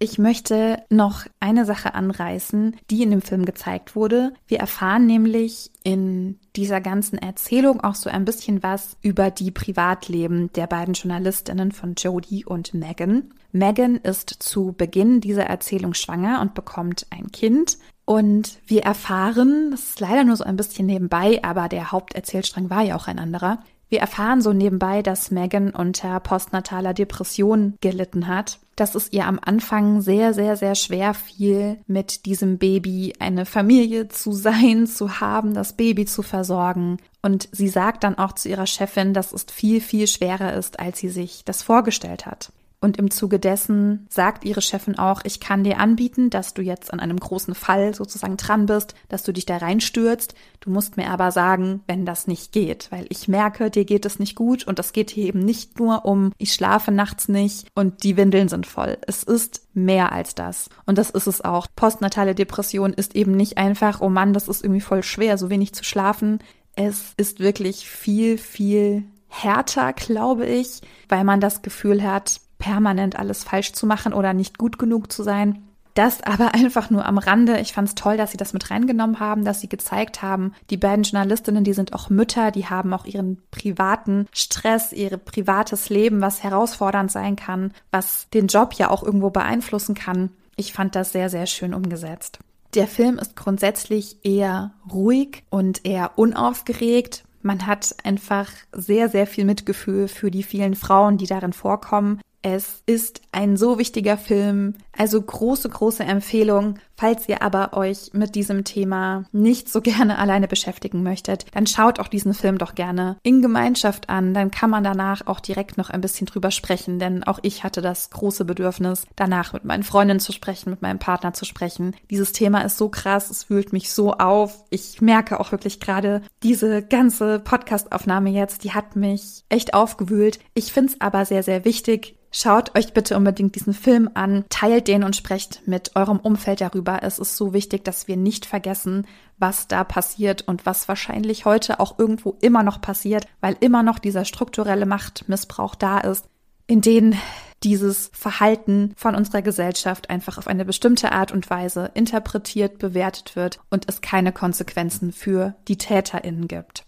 Ich 0.01 0.17
möchte 0.17 0.81
noch 0.89 1.25
eine 1.41 1.65
Sache 1.65 1.93
anreißen, 1.93 2.77
die 2.89 3.03
in 3.03 3.11
dem 3.11 3.21
Film 3.21 3.43
gezeigt 3.43 3.97
wurde. 3.97 4.33
Wir 4.47 4.59
erfahren 4.59 5.05
nämlich 5.05 5.71
in 5.83 6.39
dieser 6.55 6.79
ganzen 6.79 7.17
Erzählung 7.17 7.81
auch 7.81 7.95
so 7.95 8.09
ein 8.09 8.23
bisschen 8.23 8.63
was 8.63 8.95
über 9.01 9.29
die 9.29 9.51
Privatleben 9.51 10.53
der 10.53 10.67
beiden 10.67 10.93
Journalistinnen 10.93 11.73
von 11.73 11.95
Jodie 11.97 12.45
und 12.45 12.73
Megan. 12.73 13.33
Megan 13.51 13.97
ist 13.97 14.29
zu 14.29 14.73
Beginn 14.77 15.19
dieser 15.19 15.43
Erzählung 15.43 15.93
schwanger 15.93 16.39
und 16.39 16.53
bekommt 16.53 17.05
ein 17.09 17.29
Kind. 17.33 17.77
Und 18.05 18.59
wir 18.65 18.83
erfahren, 18.83 19.71
das 19.71 19.83
ist 19.89 19.99
leider 19.99 20.23
nur 20.23 20.37
so 20.37 20.45
ein 20.45 20.55
bisschen 20.55 20.85
nebenbei, 20.85 21.43
aber 21.43 21.67
der 21.67 21.91
Haupterzählstrang 21.91 22.69
war 22.69 22.83
ja 22.83 22.95
auch 22.95 23.07
ein 23.07 23.19
anderer, 23.19 23.59
wir 23.89 23.99
erfahren 23.99 24.41
so 24.41 24.53
nebenbei, 24.53 25.01
dass 25.01 25.31
Megan 25.31 25.71
unter 25.71 26.19
postnataler 26.19 26.93
Depression 26.93 27.73
gelitten 27.81 28.27
hat, 28.27 28.59
dass 28.75 28.95
es 28.95 29.11
ihr 29.11 29.25
am 29.25 29.39
Anfang 29.43 30.01
sehr, 30.01 30.33
sehr, 30.33 30.55
sehr 30.55 30.75
schwer 30.75 31.13
fiel, 31.13 31.79
mit 31.87 32.25
diesem 32.25 32.59
Baby 32.59 33.13
eine 33.19 33.45
Familie 33.45 34.07
zu 34.07 34.31
sein, 34.31 34.87
zu 34.87 35.19
haben, 35.19 35.53
das 35.53 35.73
Baby 35.73 36.05
zu 36.05 36.21
versorgen. 36.21 36.97
Und 37.21 37.49
sie 37.51 37.67
sagt 37.67 38.03
dann 38.03 38.17
auch 38.17 38.33
zu 38.33 38.47
ihrer 38.47 38.67
Chefin, 38.67 39.13
dass 39.13 39.33
es 39.33 39.45
viel, 39.51 39.81
viel 39.81 40.07
schwerer 40.07 40.53
ist, 40.53 40.79
als 40.79 40.99
sie 40.99 41.09
sich 41.09 41.43
das 41.43 41.63
vorgestellt 41.63 42.25
hat. 42.25 42.51
Und 42.81 42.97
im 42.97 43.11
Zuge 43.11 43.39
dessen 43.39 44.07
sagt 44.09 44.45
ihre 44.45 44.61
Chefin 44.61 44.97
auch, 44.97 45.21
ich 45.25 45.41
kann 45.41 45.65
dir 45.65 45.79
anbieten, 45.79 46.29
dass 46.29 46.53
du 46.53 46.61
jetzt 46.61 46.93
an 46.93 47.01
einem 47.01 47.19
großen 47.19 47.53
Fall 47.53 47.93
sozusagen 47.93 48.37
dran 48.37 48.67
bist, 48.67 48.95
dass 49.09 49.23
du 49.23 49.33
dich 49.33 49.45
da 49.45 49.57
reinstürzt. 49.57 50.33
Du 50.61 50.69
musst 50.69 50.95
mir 50.95 51.09
aber 51.09 51.31
sagen, 51.31 51.81
wenn 51.87 52.05
das 52.05 52.27
nicht 52.27 52.53
geht, 52.53 52.89
weil 52.89 53.05
ich 53.09 53.27
merke, 53.27 53.69
dir 53.69 53.83
geht 53.83 54.05
es 54.05 54.17
nicht 54.17 54.35
gut 54.35 54.65
und 54.65 54.79
das 54.79 54.93
geht 54.93 55.09
hier 55.09 55.25
eben 55.25 55.39
nicht 55.39 55.77
nur 55.77 56.05
um, 56.05 56.31
ich 56.37 56.53
schlafe 56.53 56.93
nachts 56.93 57.27
nicht 57.27 57.67
und 57.75 58.03
die 58.03 58.15
Windeln 58.15 58.47
sind 58.47 58.65
voll. 58.65 58.97
Es 59.05 59.23
ist 59.23 59.61
mehr 59.73 60.13
als 60.13 60.33
das. 60.33 60.69
Und 60.85 60.97
das 60.97 61.09
ist 61.09 61.27
es 61.27 61.41
auch. 61.43 61.67
Postnatale 61.75 62.33
Depression 62.33 62.93
ist 62.93 63.13
eben 63.13 63.33
nicht 63.33 63.57
einfach, 63.57 63.99
oh 63.99 64.09
Mann, 64.09 64.31
das 64.31 64.47
ist 64.47 64.63
irgendwie 64.63 64.81
voll 64.81 65.03
schwer, 65.03 65.37
so 65.37 65.49
wenig 65.49 65.73
zu 65.73 65.83
schlafen. 65.83 66.39
Es 66.75 67.13
ist 67.17 67.41
wirklich 67.41 67.89
viel, 67.89 68.37
viel 68.37 69.03
härter, 69.27 69.91
glaube 69.91 70.45
ich, 70.45 70.79
weil 71.09 71.25
man 71.25 71.41
das 71.41 71.61
Gefühl 71.61 72.03
hat, 72.03 72.39
permanent 72.59 73.17
alles 73.17 73.43
falsch 73.43 73.73
zu 73.73 73.87
machen 73.87 74.13
oder 74.13 74.33
nicht 74.33 74.59
gut 74.59 74.77
genug 74.77 75.11
zu 75.11 75.23
sein. 75.23 75.63
Das 75.95 76.21
aber 76.21 76.53
einfach 76.53 76.89
nur 76.89 77.05
am 77.05 77.17
Rande. 77.17 77.59
Ich 77.59 77.73
fand 77.73 77.87
es 77.87 77.95
toll, 77.95 78.17
dass 78.17 78.31
sie 78.31 78.37
das 78.37 78.53
mit 78.53 78.69
reingenommen 78.69 79.19
haben, 79.19 79.43
dass 79.43 79.61
sie 79.61 79.69
gezeigt 79.69 80.21
haben, 80.21 80.53
die 80.69 80.77
beiden 80.77 81.03
Journalistinnen, 81.03 81.63
die 81.63 81.73
sind 81.73 81.93
auch 81.93 82.09
Mütter, 82.09 82.51
die 82.51 82.67
haben 82.67 82.93
auch 82.93 83.05
ihren 83.05 83.41
privaten 83.51 84.27
Stress, 84.31 84.93
ihr 84.93 85.17
privates 85.17 85.89
Leben, 85.89 86.21
was 86.21 86.43
herausfordernd 86.43 87.11
sein 87.11 87.35
kann, 87.35 87.73
was 87.91 88.29
den 88.33 88.47
Job 88.47 88.73
ja 88.73 88.89
auch 88.89 89.03
irgendwo 89.03 89.29
beeinflussen 89.29 89.95
kann. 89.95 90.29
Ich 90.55 90.73
fand 90.73 90.95
das 90.95 91.11
sehr, 91.11 91.29
sehr 91.29 91.47
schön 91.47 91.73
umgesetzt. 91.73 92.39
Der 92.75 92.87
Film 92.87 93.17
ist 93.17 93.35
grundsätzlich 93.35 94.17
eher 94.23 94.71
ruhig 94.91 95.43
und 95.49 95.85
eher 95.85 96.17
unaufgeregt. 96.17 97.23
Man 97.41 97.65
hat 97.65 97.95
einfach 98.03 98.51
sehr, 98.71 99.09
sehr 99.09 99.25
viel 99.25 99.45
Mitgefühl 99.45 100.07
für 100.07 100.29
die 100.29 100.43
vielen 100.43 100.75
Frauen, 100.75 101.17
die 101.17 101.25
darin 101.25 101.53
vorkommen. 101.53 102.21
Es 102.41 102.83
ist 102.85 103.21
ein 103.33 103.57
so 103.57 103.77
wichtiger 103.79 104.17
Film, 104.17 104.75
also 104.97 105.21
große, 105.21 105.67
große 105.67 106.03
Empfehlung, 106.03 106.79
Falls 106.99 107.29
ihr 107.29 107.41
aber 107.41 107.77
euch 107.77 108.09
mit 108.11 108.35
diesem 108.35 108.65
Thema 108.65 109.23
nicht 109.31 109.69
so 109.69 109.79
gerne 109.79 110.17
alleine 110.17 110.49
beschäftigen 110.49 111.01
möchtet, 111.01 111.45
dann 111.55 111.65
schaut 111.65 111.97
auch 111.97 112.09
diesen 112.09 112.33
Film 112.33 112.57
doch 112.57 112.75
gerne 112.75 113.15
in 113.23 113.41
Gemeinschaft 113.41 114.09
an. 114.09 114.33
Dann 114.33 114.51
kann 114.51 114.69
man 114.69 114.83
danach 114.83 115.25
auch 115.25 115.39
direkt 115.39 115.77
noch 115.77 115.89
ein 115.89 116.01
bisschen 116.01 116.27
drüber 116.27 116.51
sprechen, 116.51 116.99
denn 116.99 117.23
auch 117.23 117.39
ich 117.41 117.63
hatte 117.63 117.81
das 117.81 118.09
große 118.09 118.43
Bedürfnis, 118.43 119.05
danach 119.15 119.53
mit 119.53 119.63
meinen 119.63 119.83
Freundinnen 119.83 120.19
zu 120.19 120.33
sprechen, 120.33 120.71
mit 120.71 120.81
meinem 120.81 120.99
Partner 120.99 121.31
zu 121.31 121.45
sprechen. 121.45 121.95
Dieses 122.09 122.33
Thema 122.33 122.65
ist 122.65 122.77
so 122.77 122.89
krass, 122.89 123.29
es 123.29 123.49
wühlt 123.49 123.71
mich 123.71 123.93
so 123.93 124.15
auf. 124.15 124.65
Ich 124.69 124.99
merke 124.99 125.39
auch 125.39 125.53
wirklich 125.53 125.79
gerade, 125.79 126.21
diese 126.43 126.83
ganze 126.83 127.39
Podcastaufnahme 127.39 128.29
jetzt, 128.29 128.65
die 128.65 128.73
hat 128.73 128.97
mich 128.97 129.45
echt 129.47 129.73
aufgewühlt. 129.73 130.39
Ich 130.53 130.73
finde 130.73 130.91
es 130.91 130.99
aber 130.99 131.23
sehr, 131.23 131.43
sehr 131.43 131.63
wichtig, 131.63 132.19
Schaut 132.31 132.77
euch 132.77 132.93
bitte 132.93 133.17
unbedingt 133.17 133.55
diesen 133.55 133.73
Film 133.73 134.09
an, 134.13 134.45
teilt 134.49 134.87
den 134.87 135.03
und 135.03 135.15
sprecht 135.15 135.63
mit 135.65 135.95
eurem 135.95 136.19
Umfeld 136.19 136.61
darüber. 136.61 136.88
Es 136.97 137.19
ist 137.19 137.37
so 137.37 137.53
wichtig, 137.53 137.85
dass 137.85 138.07
wir 138.07 138.17
nicht 138.17 138.45
vergessen, 138.45 139.07
was 139.37 139.67
da 139.67 139.83
passiert 139.83 140.47
und 140.47 140.65
was 140.65 140.87
wahrscheinlich 140.87 141.45
heute 141.45 141.79
auch 141.79 141.99
irgendwo 141.99 142.37
immer 142.41 142.63
noch 142.63 142.81
passiert, 142.81 143.25
weil 143.39 143.55
immer 143.59 143.83
noch 143.83 143.99
dieser 143.99 144.25
strukturelle 144.25 144.85
Machtmissbrauch 144.85 145.75
da 145.75 145.99
ist, 145.99 146.25
in 146.67 146.81
den 146.81 147.15
dieses 147.63 148.09
Verhalten 148.13 148.93
von 148.95 149.15
unserer 149.15 149.41
Gesellschaft 149.41 150.09
einfach 150.09 150.37
auf 150.37 150.47
eine 150.47 150.65
bestimmte 150.65 151.11
Art 151.11 151.31
und 151.31 151.49
Weise 151.49 151.91
interpretiert, 151.93 152.79
bewertet 152.79 153.35
wird 153.35 153.59
und 153.69 153.89
es 153.89 154.01
keine 154.01 154.31
Konsequenzen 154.31 155.11
für 155.11 155.55
die 155.67 155.77
Täterinnen 155.77 156.47
gibt. 156.47 156.85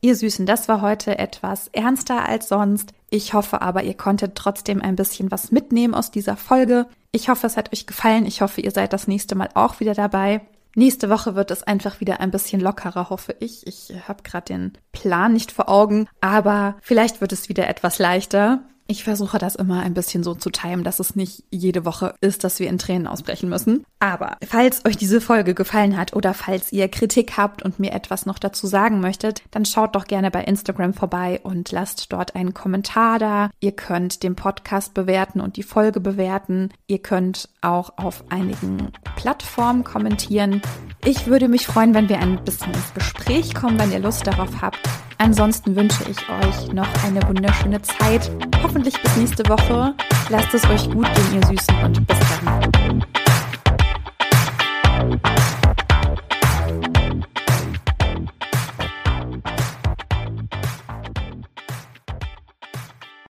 Ihr 0.00 0.14
Süßen, 0.14 0.46
das 0.46 0.68
war 0.68 0.80
heute 0.80 1.18
etwas 1.18 1.68
ernster 1.68 2.28
als 2.28 2.48
sonst. 2.48 2.92
Ich 3.10 3.34
hoffe 3.34 3.62
aber, 3.62 3.82
ihr 3.82 3.94
konntet 3.94 4.36
trotzdem 4.36 4.80
ein 4.80 4.94
bisschen 4.94 5.30
was 5.30 5.50
mitnehmen 5.50 5.94
aus 5.94 6.12
dieser 6.12 6.36
Folge. 6.36 6.86
Ich 7.10 7.28
hoffe, 7.28 7.46
es 7.48 7.56
hat 7.56 7.72
euch 7.72 7.86
gefallen. 7.86 8.24
Ich 8.24 8.40
hoffe, 8.40 8.60
ihr 8.60 8.70
seid 8.70 8.92
das 8.92 9.08
nächste 9.08 9.34
Mal 9.34 9.48
auch 9.54 9.80
wieder 9.80 9.94
dabei. 9.94 10.42
Nächste 10.76 11.10
Woche 11.10 11.34
wird 11.34 11.50
es 11.50 11.64
einfach 11.64 11.98
wieder 11.98 12.20
ein 12.20 12.30
bisschen 12.30 12.60
lockerer, 12.60 13.10
hoffe 13.10 13.34
ich. 13.40 13.66
Ich 13.66 13.92
habe 14.06 14.22
gerade 14.22 14.44
den 14.44 14.72
Plan 14.92 15.32
nicht 15.32 15.50
vor 15.50 15.68
Augen, 15.68 16.06
aber 16.20 16.76
vielleicht 16.80 17.20
wird 17.20 17.32
es 17.32 17.48
wieder 17.48 17.66
etwas 17.66 17.98
leichter. 17.98 18.62
Ich 18.90 19.04
versuche 19.04 19.36
das 19.36 19.54
immer 19.54 19.82
ein 19.82 19.92
bisschen 19.92 20.22
so 20.22 20.34
zu 20.34 20.48
timen, 20.48 20.82
dass 20.82 20.98
es 20.98 21.14
nicht 21.14 21.44
jede 21.50 21.84
Woche 21.84 22.14
ist, 22.22 22.42
dass 22.42 22.58
wir 22.58 22.70
in 22.70 22.78
Tränen 22.78 23.06
ausbrechen 23.06 23.50
müssen. 23.50 23.84
Aber 23.98 24.38
falls 24.46 24.82
euch 24.86 24.96
diese 24.96 25.20
Folge 25.20 25.52
gefallen 25.52 25.94
hat 25.98 26.16
oder 26.16 26.32
falls 26.32 26.72
ihr 26.72 26.88
Kritik 26.88 27.36
habt 27.36 27.62
und 27.62 27.78
mir 27.78 27.92
etwas 27.92 28.24
noch 28.24 28.38
dazu 28.38 28.66
sagen 28.66 29.00
möchtet, 29.00 29.42
dann 29.50 29.66
schaut 29.66 29.94
doch 29.94 30.06
gerne 30.06 30.30
bei 30.30 30.42
Instagram 30.42 30.94
vorbei 30.94 31.38
und 31.42 31.70
lasst 31.70 32.10
dort 32.14 32.34
einen 32.34 32.54
Kommentar 32.54 33.18
da. 33.18 33.50
Ihr 33.60 33.72
könnt 33.72 34.22
den 34.22 34.36
Podcast 34.36 34.94
bewerten 34.94 35.42
und 35.42 35.58
die 35.58 35.64
Folge 35.64 36.00
bewerten. 36.00 36.70
Ihr 36.86 37.00
könnt 37.00 37.50
auch 37.60 37.98
auf 37.98 38.24
einigen 38.30 38.92
Plattformen 39.16 39.84
kommentieren. 39.84 40.62
Ich 41.04 41.26
würde 41.26 41.48
mich 41.48 41.66
freuen, 41.66 41.92
wenn 41.92 42.08
wir 42.08 42.20
ein 42.20 42.42
bisschen 42.42 42.72
ins 42.72 42.94
Gespräch 42.94 43.54
kommen, 43.54 43.78
wenn 43.78 43.92
ihr 43.92 43.98
Lust 43.98 44.26
darauf 44.26 44.62
habt. 44.62 44.80
Ansonsten 45.18 45.74
wünsche 45.74 46.04
ich 46.08 46.16
euch 46.28 46.72
noch 46.72 46.88
eine 47.04 47.20
wunderschöne 47.28 47.82
Zeit. 47.82 48.30
Hoffentlich 48.62 49.00
bis 49.02 49.16
nächste 49.16 49.48
Woche. 49.48 49.94
Lasst 50.28 50.54
es 50.54 50.64
euch 50.70 50.88
gut 50.90 51.06
gehen, 51.14 51.40
ihr 51.40 51.46
Süßen, 51.46 51.74
und 51.84 52.06
bis 52.06 52.18
dann. 52.44 53.04